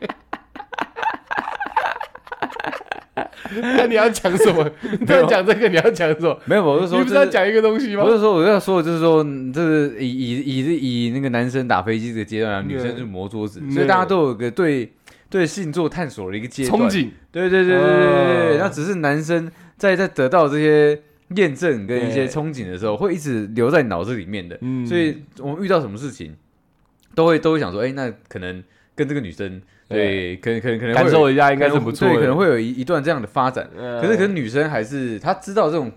[3.63, 4.69] 那你要讲什么？
[4.83, 6.39] 你突然讲这个，你要讲什么？
[6.45, 8.11] 没有，我是说，你不是要讲一个东西吗我？
[8.11, 14.93] 是说，我要说的就是说，嗯这是以以以以那个男生打飞机这个阶段啊，女生是磨桌子，嗯所以大家都有个对
[15.31, 16.83] 对星座探索的一个阶段。
[16.83, 21.01] 憧憬，对对对对对对那只是男生在在得到这些
[21.37, 24.59] 验证跟一些憧憬的时候，会一直留在脑子里面的。
[24.61, 24.85] 嗯。
[24.85, 26.35] 所以我们遇到什么事情，
[27.15, 28.63] 都会都会想说，哎，那可能
[28.95, 33.69] 跟这个女生对，可能可能可能感受一下应该是不错的，对，可能会有一一段这样的发展。
[33.77, 35.91] 呃，可是可能女生还是她知道这种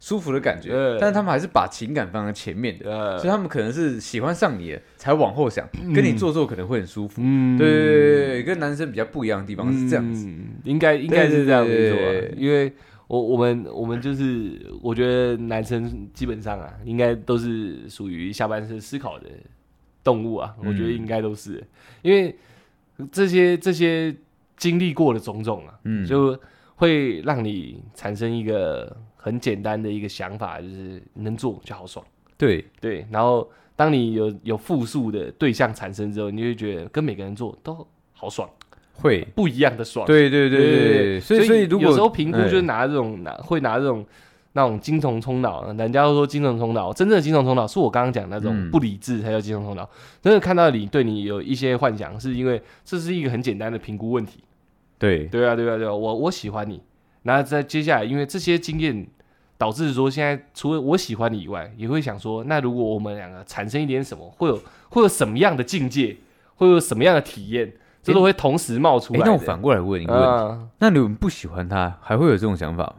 [0.00, 0.98] 舒服的感觉，对。
[1.00, 7.20] 但是他们还是把情感放在前面的，呃所以他们可能是喜欢上你了，才往后想，跟你做做可能会很舒服。
[7.24, 7.56] 嗯。
[7.58, 10.26] 对对对跟男生比较不一样的地方是这样子。
[10.26, 12.04] 嗯应该应该是这样没错啊。
[12.12, 12.72] 对对对，因为
[13.06, 19.26] 我我们我们就是我觉得男生基本上啊，应该都是属于下半身思考的
[20.04, 20.68] 动物啊，嗯。
[20.68, 21.64] 我觉得应该都是，
[22.02, 22.36] 因为
[23.10, 24.14] 这些这些
[24.56, 26.38] 经历过的种种啊，嗯，就
[26.74, 28.96] 会让你产生一个
[29.28, 32.04] 很简单的一个想法，就是能做就好爽。
[32.36, 38.48] 对对，然后当你有有复数的对象产生之后，你就会觉得跟每个人做都好爽，
[38.94, 40.06] 会，不一样的爽。
[40.06, 44.04] 对对对对对，所以所以如果有时候评估就是哎拿这种拿会拿这种
[44.52, 49.88] 那种精虫冲脑，人家都说精虫冲脑，真正的精虫冲脑是我刚刚讲那种嗯不理智才叫精虫冲脑。
[50.22, 54.42] 真的看到你对你有一些幻想，是因为这是一个很简单的评估问题。
[54.98, 56.80] 对对啊，对啊，对啊，我我喜欢你，
[57.22, 59.06] 然后在接下来，因为这些经验
[59.58, 66.16] 导致说，现在除了我喜欢你以外，也会想说，那如果我们两个产生一点什么，会有会有什么样的境界，
[66.54, 67.70] 会有什么样的体验，
[68.02, 69.30] 这都会同时冒出哎来，的。
[69.30, 72.94] 那我反过来问一个问题，嗯那你们不喜欢他，还会有这种想法吗？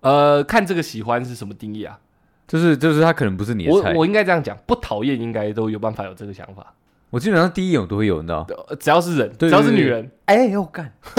[0.00, 2.00] 呃，看这个喜欢是什么定义啊？
[2.46, 6.74] 就是就是他可能不是你的菜，我我应该这样讲，不讨厌应该都有办法有这个想法，
[7.14, 8.44] 我基本上第一眼我都会有，你知道？
[8.68, 10.92] 呃只要是人，对只要是女人，哎，我干，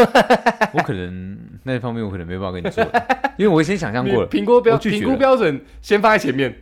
[0.76, 2.84] 我可能那方面我可能没办法跟你说，
[3.40, 6.54] 因为我先想象过了，评估标评估标准先放在前面，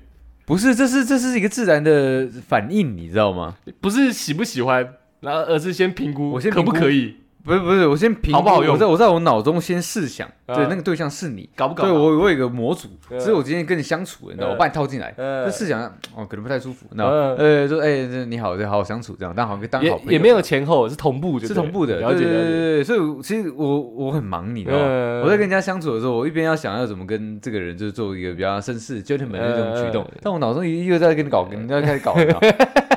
[0.46, 3.56] 不是，这是这是一个自然的反应，你知道吗？
[3.82, 4.88] 不是喜不喜欢，
[5.22, 8.74] 然后而是先评估我先可不可以，不是不是，我先评估好不好用？
[8.74, 10.56] 我在我在我脑中先试想，啊。
[10.56, 11.84] 对，那个对象是你，搞不搞？
[11.84, 15.82] 对我我有一个模组，嗯只是我今天跟你相处，你知道，嗯我把你套进来，呃就试想
[16.16, 17.36] 哦，可能不太舒服，你知道，嗯。
[17.36, 20.12] 呃，说哎，这你好，这好好相处这样，但好像当好也朋友。
[20.14, 22.52] 也没有前后，是同步就对，是同步的，了解对对对了解。
[22.52, 24.86] 对对，所以我其实我我很忙，你知道吗？
[24.88, 25.22] 嗯。
[25.24, 32.48] 我在跟人家相处的时候，我一边要想要怎么跟这个人就是做一个比较绅士 gentleman 的那种举动嗯，但我脑中一又在跟你搞，跟人家开始搞，你知道吗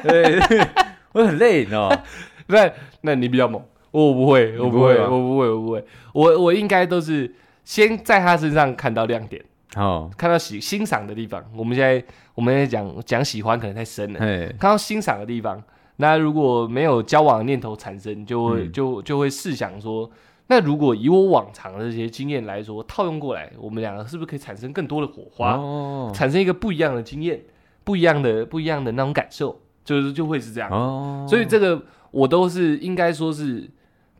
[0.04, 0.66] 对，对
[1.12, 1.98] 我很累，你知道吗？
[2.48, 2.70] 那
[3.00, 3.60] 那你比较猛，
[4.04, 7.34] 我不会，我不会，我不会，我不会，我我应该都是
[7.64, 9.42] 先在他身上看到亮点，
[9.76, 11.42] 哦，看到喜欣赏的地方。
[11.56, 15.62] 我们现在我们在讲讲喜欢可能太深了，嘿，看到欣赏的地方，
[15.96, 20.10] 那如果没有交往的念头产生，就会、嗯就就会试想说，
[20.48, 25.54] 那如果以我往常的这些经验来说，套用过来，我们两个是不是可以产生更多的火花？
[25.54, 27.40] 哦产生一个不一样的经验，
[27.82, 30.70] 不一样的不一样的那种感受，就是就会是这样。
[30.70, 33.68] 哦，所以这个我都是应该说是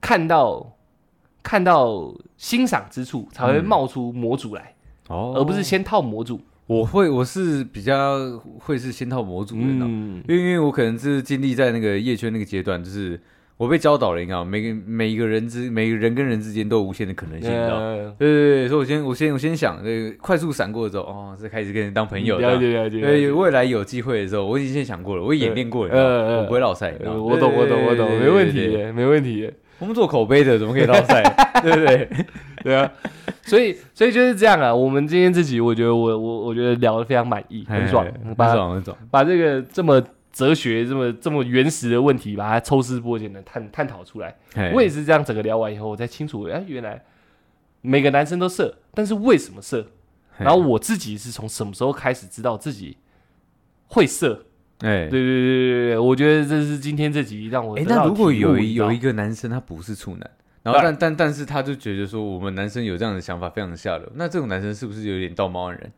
[0.01, 0.77] 看到
[1.43, 3.65] 看到欣赏之处才会嗯。
[3.65, 4.75] 冒出模组来，
[5.09, 6.41] 哦，而不是先套模组。
[6.67, 8.19] 我会我是比较
[8.59, 13.21] 会是先套模组的，你知道吗嗯，因为因为我可能是经历在那个夜圈那个阶段，就是
[13.57, 17.79] 我被教导了，你知道，每个每一个人之每个人跟人之间都有无限的可能性，你知道
[18.19, 23.01] 对对对，所以我先我先我先想，这个快速闪过之后，哦，是开始跟人当朋友，了解了解。
[23.01, 28.77] 对，未来有机会的时候，我已经先想过了，我演练过了，我不会落赛，我懂我懂我懂，没问题。
[28.93, 29.53] 没问题的。
[29.79, 31.23] 我们做口碑的，怎么可以落赛？
[31.63, 32.09] 对不对？
[32.63, 32.91] 对啊，
[33.43, 34.75] 所以所以就是这样啊。
[34.75, 38.97] 我们今天这集，我觉得我我我觉得聊得非常满意，很爽，很爽，很爽。
[39.11, 40.03] 把这个这么
[40.33, 44.35] 哲学、这么这么原始的问题，把它抽丝剥茧的探探讨出来。
[44.73, 47.03] 我也是这样，整个聊完以后，我才清楚，哎，原来
[47.83, 49.87] 每个男生都色，但是为什么色？
[50.39, 52.97] 然后我自己是从什么时候开始知道自己
[53.89, 54.46] 会色？
[54.81, 60.31] 哎对对对对对对，我觉得这是今天这集让我哎，那如果有一有一个男生他不是处男，
[60.63, 65.91] 然后但但但是他就觉得说我们男生有这样的想法非常的下流，那这种男生是不是有点道貌岸然？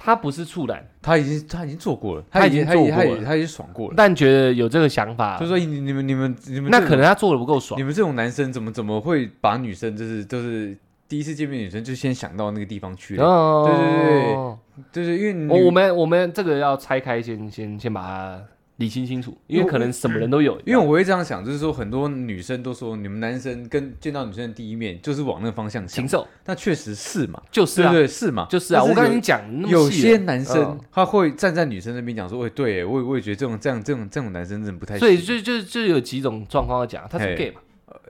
[0.00, 3.94] 他不是处男，他已经他已经做过了，他已经他已经做过了他已经他已经爽过了。
[3.96, 7.82] 但觉得有这个想法就，说你你们你们你们那可能他做的不够爽你。
[7.82, 10.76] 们这种男生怎么怎么会把女生就是就是
[11.08, 13.64] 第一次见面女生就先想到那个地方去了？
[13.64, 14.56] 对，对对
[14.92, 18.42] 对就是因为女我我们我们这个要拆开先，先先把它
[18.76, 20.56] 理清清楚，因为可能什么人都有。
[20.64, 26.26] 因为我会这样想，就是说很多女生都说你们男生跟见到女生的第一面就是往那个方向想禽，兽。
[26.44, 28.06] 那确实是嘛，就是啊，对对？
[28.06, 30.16] 是嘛，就是啊，但我刚才已经讲那么有细了。
[30.16, 30.80] 些男生嗯。
[30.92, 37.34] 他会站在女生那边讲说，喂，对，我也我也觉得这种这样这种这种男生真的不太行，所以就就就有几种状况要讲，他是嘿。
[37.34, 37.60] gay 嘛？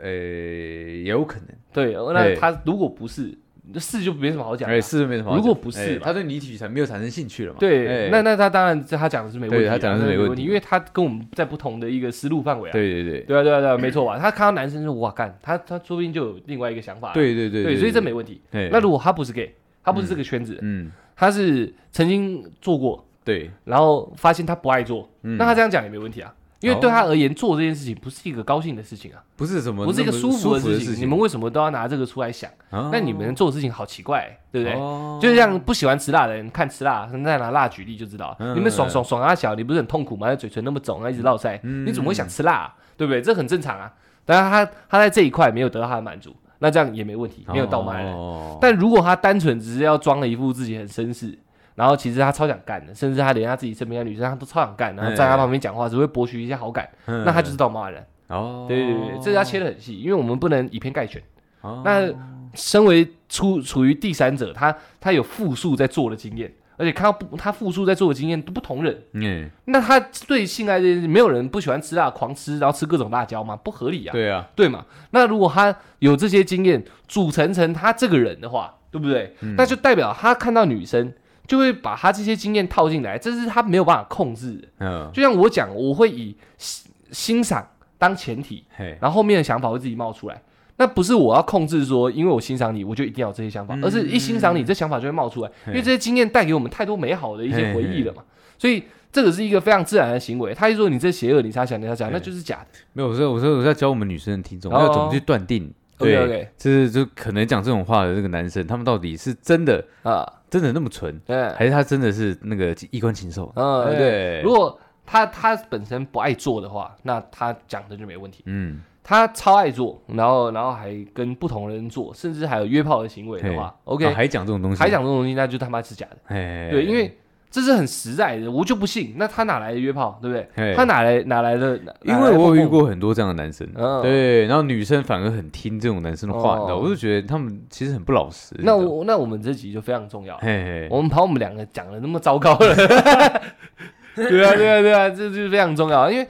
[0.01, 2.37] 呃也有可能，对，那嘿。
[2.37, 3.37] 他如果不是，
[3.75, 4.81] 是就没什么好讲的哎啊。
[4.81, 7.59] 是没什么好讲，如果不是他对你体产没有产生兴趣了嘛？
[7.59, 12.73] 对，哎那那他当然他讲的是没问题啊，他讲的是没问题因为他跟我们在不同的一个思路范围啊。
[12.73, 14.19] 对对对对啊，对啊，对啊，没错吧？
[14.19, 17.13] 他看到男生就哇干，他他说不定就有另外一个想法。
[17.13, 18.41] 对对对对，所以这没问题。
[18.53, 26.33] 哎那如果他不是 gay，他不是这个圈子，嗯他是曾经做过，对，然后发现他不爱做，嗯那他这样讲也没问题啊。
[26.61, 31.03] 因为对他而言，做这件事情不是一个高兴的事情啊，不是什么不是一个舒服的的事情。
[31.03, 32.51] 你们为什么都要拿这个出来想？
[32.71, 34.77] 哦那你们做的事情好奇怪，对不对？
[34.79, 40.35] 哦就像不喜欢吃辣的人看吃辣，再拿辣举例就知道，嗯你们爽爽爽啊小，你不是很痛苦吗？
[40.35, 42.75] 嘴唇那么肿，啊一直落腮，嗯你怎么会想吃辣啊？
[42.97, 43.23] 对不对？
[43.23, 43.93] 这很正常啊。
[44.25, 48.13] 当然他他在这一块没有得到他的满足，那这样也没问题，没有倒卖人。
[48.13, 51.39] 哦但如果他单纯只是要装了一副自己很绅士，
[51.79, 57.25] 然后其实他超想干的，甚至他连他自己身边的女生他都超想干，然后在他旁边讲话只会博取一些好感，嗯。
[57.25, 58.05] 那他就是倒骂人。
[58.27, 61.23] 哦，对对对，这个要切的很细，因为我们不能以偏概全。
[61.61, 61.81] 哦。
[61.85, 62.13] 那
[62.53, 74.85] 身为处处于第三者，他他有复数在做的经验，而且看到不他复数在做的经验都不同人，嗯，那他对性爱这件事，没有人不喜欢吃辣，狂吃，然后吃各种辣椒嘛，不合理啊，对啊，对嘛？
[75.11, 79.35] 那如果他有这些经验组成成他这个人的话，对不对？
[79.41, 79.55] 嗯。
[79.57, 81.13] 那就代表他看到女生
[81.49, 84.69] 就会把他这些经验套进来，这是他没有办法控制的。
[84.81, 88.63] 嗯，就像我讲，我会以欣欣赏当前提，
[89.01, 90.41] 然后后面的想法会自己冒出来。
[90.77, 98.23] 那不是我要控制说，因为我欣赏你，我就一定要有这些想法，嗯而是一欣赏你，这想法就会冒出来，因为这些经验带给我们太多美好的一些回忆了嘛。
[98.59, 100.53] 所以这个是一个非常自然的行为。
[100.53, 102.79] 他一说你这邪恶，你才想，你才想，对那就是假的。
[102.93, 113.53] 没有，我说我说我在教我们女生的听众哦要怎么去断定对就是就可能讲这种话的这个男生，他们到底是真的啊，真的那么纯，对，还是他真的是那个衣冠禽兽？
[113.57, 113.99] 嗯对。
[113.99, 118.43] 对如果他他本身不爱做的话，那他讲的就没问题。
[118.47, 126.17] 嗯，他超爱做，然后然后还跟不同人做，甚至还有约炮的行为的话，OK，啊还讲这种东西，还讲这种东西，那就他妈是假的。
[126.27, 127.17] 哎，对，因为
[127.51, 129.15] 这是很实在的，我就不信。
[129.17, 130.75] 那他哪来的约炮，对不对？
[130.75, 131.79] 他哪来哪来的？
[132.03, 138.55] 因为我有遇，过很多这样的男生，嗯对，然后女生反而很听这种男生的话，哦你知道，我就觉得他们其实很不老实。
[138.59, 140.37] 那我那我们这集就非常重要。
[140.39, 142.75] 嘿嘿，我们把我们两个讲的那么糟糕了，
[144.15, 146.27] 对啊，对啊，对啊，这就是非常重要，因为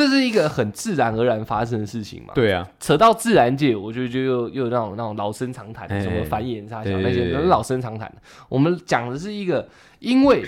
[0.00, 2.32] 这是一个很自然而然发生的事情嘛。
[2.34, 8.10] 对啊，扯到自然界，我觉得就又又有那种那种老生常谈，哎什么繁衍差对小那些都是老生常谈。
[8.48, 10.42] 我们讲的是一个，因为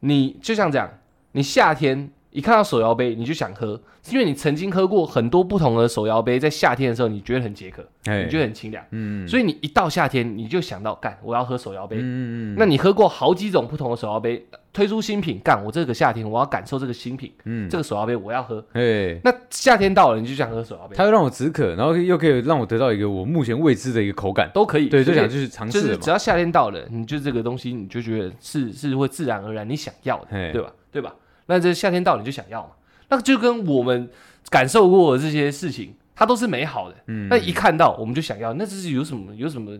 [0.00, 0.90] 你就像这样，
[1.32, 11.98] 你夏天一看到手摇杯你就想喝，是因为你曾经喝过很多不同的手摇杯，在夏天的时候你觉得很解渴，哎你觉得很清凉，嗯，所以你一到夏天你就想到干我要喝手摇杯。
[12.00, 18.64] 嗯那你喝过好几种不同的手摇杯，推出新品，干我这个夏天我要感受这个新品，嗯这个手摇杯我要喝。
[18.72, 24.88] 哎，那夏天到了，你就想喝手摇杯，它又让我止渴，然后又可以让我得到一个我目前未知的一个口感，都可以。
[24.88, 25.80] 对，就对想去尝试。
[25.80, 30.72] 就是只要夏天到了，你就这个东西，你就觉得是是会自然而然你想要的，嘿对吧？
[30.90, 31.14] 对吧？
[31.52, 32.70] 那这夏天到了你就想要嘛，
[33.10, 34.08] 那就跟我们
[34.48, 36.96] 感受过的这些事情，它都是美好的。
[37.08, 39.78] 嗯那一看到我们就想要，那这是有什么有什么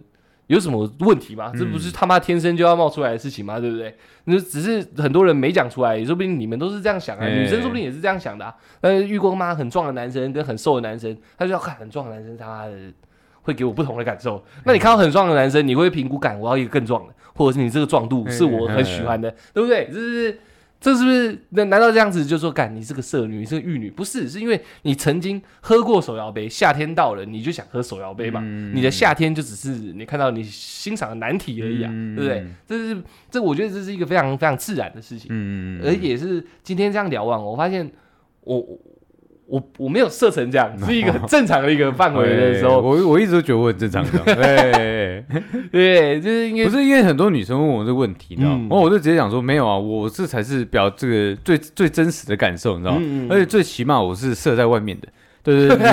[0.49, 1.51] 有什么问题吗？
[1.57, 3.59] 这不嗯是他妈天生就要冒出来的事情吗？
[3.59, 3.97] 对不对？
[4.25, 8.55] 那只是很多人没讲出来，也说不定你们都是这样想啊，哎女生说不定也是这样想的啊。
[8.83, 12.73] 呃，遇过妈很壮的男生跟很瘦的男生，他就要看很壮的男生他妈的
[13.43, 14.45] 会给我不同的感受。
[14.65, 19.89] 那你看到很壮的男生，你会评估感，我要一个更壮的，或者是你这个壮度是我很喜欢的，对不对？
[19.93, 20.39] 这是
[20.83, 21.39] 这是不是？
[21.51, 23.89] 那难道这样子就说，干你是个色女，你是个玉女？
[23.89, 28.41] 不是，是因为你曾经喝过手摇杯，夏天到了你就想喝手摇杯嘛。
[28.43, 32.47] 嗯你的夏天就只是你看到你欣赏的难题而已啊，嗯对不对？
[32.67, 37.89] 这是这，我觉得这是一个非常非常自然的事情，嗯而也是今天这样聊完，我发现
[38.41, 38.59] 我
[39.53, 45.25] 我我我没有设成这样，是一个 很正常的一个范围的时候，我我一直都觉得我很正常的，对，
[45.71, 48.69] 对，就是因为不是因为很多女生问我这个问题，你知道吗嗯？
[48.69, 53.01] 然后我就直接讲说没有啊，我这才是表这个最最真实的感受，你知道吗？
[53.03, 55.09] 嗯嗯而且最起码我是射在外面的，
[55.43, 55.91] 对对对，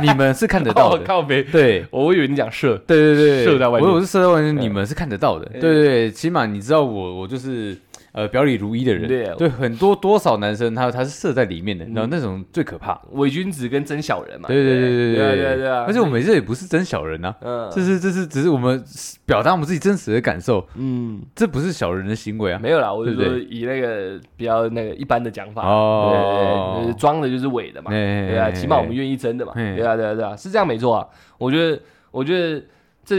[0.00, 1.84] 你 你们是看得到哦的，靠北，对。
[1.90, 5.44] 我以为你讲射，对对对，射在外面我我是射在外面，嗯你们是看得到的。
[5.60, 7.76] 对对，起码你知道我我就是
[8.12, 9.08] 呃表里如一的人。
[9.08, 13.00] 对啊对，很多多少男生他他是射在里面的，嗯然后那种最可怕。
[13.12, 14.48] 伪君子跟真小人嘛。
[14.48, 18.82] 对对对对对啊对对而且我们这也不是真小人啊，嗯，这是这是只是我们
[19.26, 21.20] 表达我们自己真实的感受，嗯。
[21.34, 22.58] 这不是小人的行为啊。
[22.62, 31.06] 没有啦，我就对不说以那个比较那个一般的讲法，哦对对对，就是装的就是伪的嘛，哎对啊，起码我们愿意真的嘛，哎对啊对啊对啊，是这样没错啊。
[31.38, 31.80] 我觉得，
[32.10, 32.62] 我觉得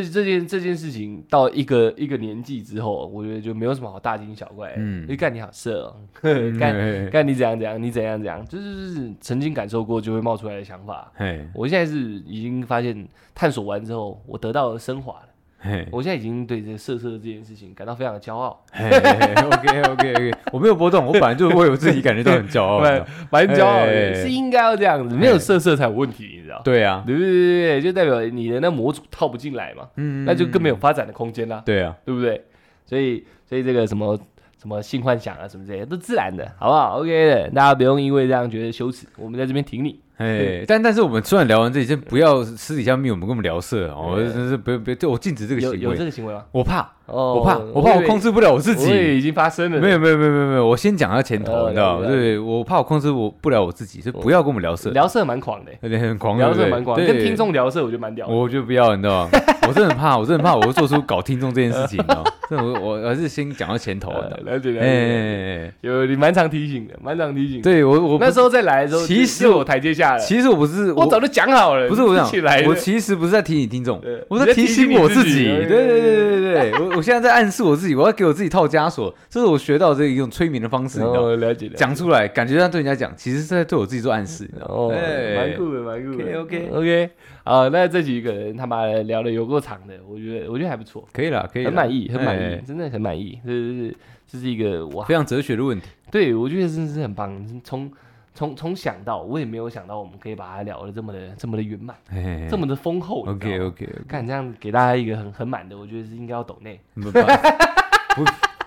[0.01, 11.11] 这这件这件事情到一个一个年纪之后，我觉得就没有什么好大惊小怪的，嗯就干你好色哦， 嗯干干你怎样怎样，你怎样怎样，这就是曾经感受过就会冒出来的想法。
[11.15, 15.27] 嘿我现在是已经发现探索完之后，我得到了升华了。
[15.65, 22.79] 嘿我现在已经对这个色色这件事情感到非常的骄傲，嘿，OK OK OK，我没有波动，我本来就为我自己感觉到很骄傲。
[22.81, 26.61] 你知道蛮骄傲的，哎是应该要这样子，没有色色才有问题，你知道？
[26.65, 32.43] 对啊，对对对对对，就代表你的那模组套不进来嘛，嗯那就更没有发展的空间啦，对啊，对不对？
[32.85, 34.19] 所以所以这个什么
[34.61, 40.01] 什么性幻想啊什么这些都自然的，好不好？OK 的，大家不用因为这样觉得羞耻，我们在这边挺你。
[40.17, 46.43] 哎，但但是我们虽然聊完这里，先不要私底下密我们跟我们聊色哦，我真是不要不要，对我禁止这个有有行为，这个行为吗？
[46.51, 49.17] 我怕，哦我怕，我怕我控制制不了我自己。
[49.17, 52.05] 已经发生了，没有没有没有没有没有，我先讲下前头，哦你知道吗？
[52.05, 58.33] 解对，我怕我控制我不了我自己，所以不要跟我们聊色，聊色蛮狂的， 有点很狂，聊对不对色蛮狂，对跟听众聊色我觉得蛮屌的。
[58.33, 59.29] 我就不要，你知道吗？
[59.67, 62.31] 我真的很怕，我真的很怕，我会做出搞听众这件事情， 你知道吗？
[62.49, 70.19] 这我我还是先讲到前头，了解了哎解，哎哎，有你蛮常提醒的，蛮常提醒。，对我我那时候再来的时候，其实就就有台阶下了。
[70.19, 72.29] 其实我不是我早就讲好了，不是我讲，
[72.67, 75.45] 我其实不是在提醒听众，我在提醒我自己。
[75.45, 81.27] 对对对对对， 我我现在在暗示我自己，我要给我自己套枷锁，这是我学到这一种催眠的方式，你知道吗？
[81.29, 81.69] 哦，了解。
[81.75, 84.95] 讲出来，感觉上对人家讲，其实是在对我自己做暗示，你知道吗？
[85.35, 86.39] 蛮酷的，蛮酷的。
[86.41, 87.09] OK，OK OK，
[87.43, 93.39] 啊，那这几个人他妈的聊的有够长的，我觉得我觉得还不错，可以了，可以，很满意，很满哎意，真的很满意。
[93.45, 95.87] 这是这是一个哇，非常哲学的问题。
[96.09, 97.61] 对我觉得真的是很棒。
[97.63, 97.91] 从
[98.33, 103.25] 从从想到，我也没有想到我们可以把它聊的这么的这么的圆满，哎这么的丰厚。
[103.25, 106.79] OK OK，看这样给大家一个很很满的，我觉得是应该要抖内。
[106.95, 107.11] 不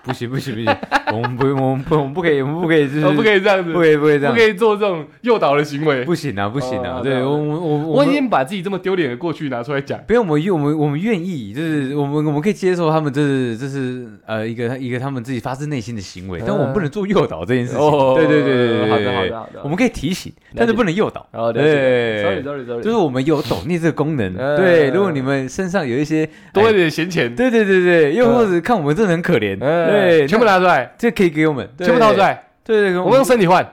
[0.07, 0.77] 不不行不行不行，
[1.11, 6.05] 我们不我们不我们不可以我们不可以就是哦，不可以这样子，不可以不可以这样不可，以做这种诱导的行为。
[6.05, 6.99] 不行啊不行啊！
[6.99, 9.99] 哦对对我我我我已们经把自己这么丢脸的过去拿出来讲。
[10.07, 17.81] 不用，我们愿我们我们愿意，就是我们我们可以接受他们这是这是呃一个一个他们自己发自内心的行为，但我们不能做诱导这件事情。
[17.81, 21.27] 哦对对对对对，好的好的好的我们可以提醒，但是不能诱导。
[21.53, 24.89] 对，sorry sorry sorry，就是我们有抖内这个功能，呃对。
[24.89, 33.67] 如果你们身上有一些多一哎点闲钱，对对对对，又或者看我们真的很可怜，呃对，全部拿出来，这可以给我们，全部掏出，来，对对对，我们用身体换。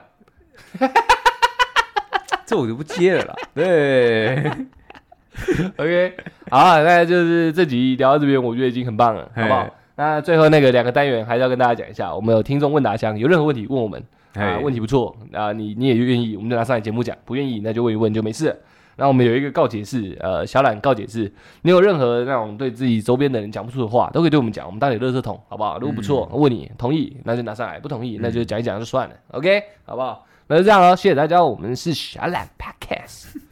[2.45, 3.35] 这我就不接了啦。
[3.55, 4.51] 对
[5.77, 6.13] ，OK，
[6.49, 9.67] 好啊，那就是这集聊到这边，我觉得已经很棒了，好不好？
[9.95, 13.99] 那最后那个两个单元还是要跟大家讲一下，我们有听众问答箱，有任何问题问我们
[14.33, 18.55] 啊，嘿问题不错啊，你你也愿意，我们就拿上来节目讲；不愿意，那就问一问就没事了。
[18.97, 21.31] 那我们有一个告解室，呃，小懒告解室，
[21.63, 25.77] 你有任何那种对自己周边的人讲不出的话，都可以对我们讲，我们当你垃圾桶，好不好？
[25.79, 30.25] 如果不错，问你同意，那就拿上来；不同意，那就讲一讲就算了，OK，好不好？
[30.47, 33.44] 那就这样喽，谢谢大家，我们是小懒 Podcast。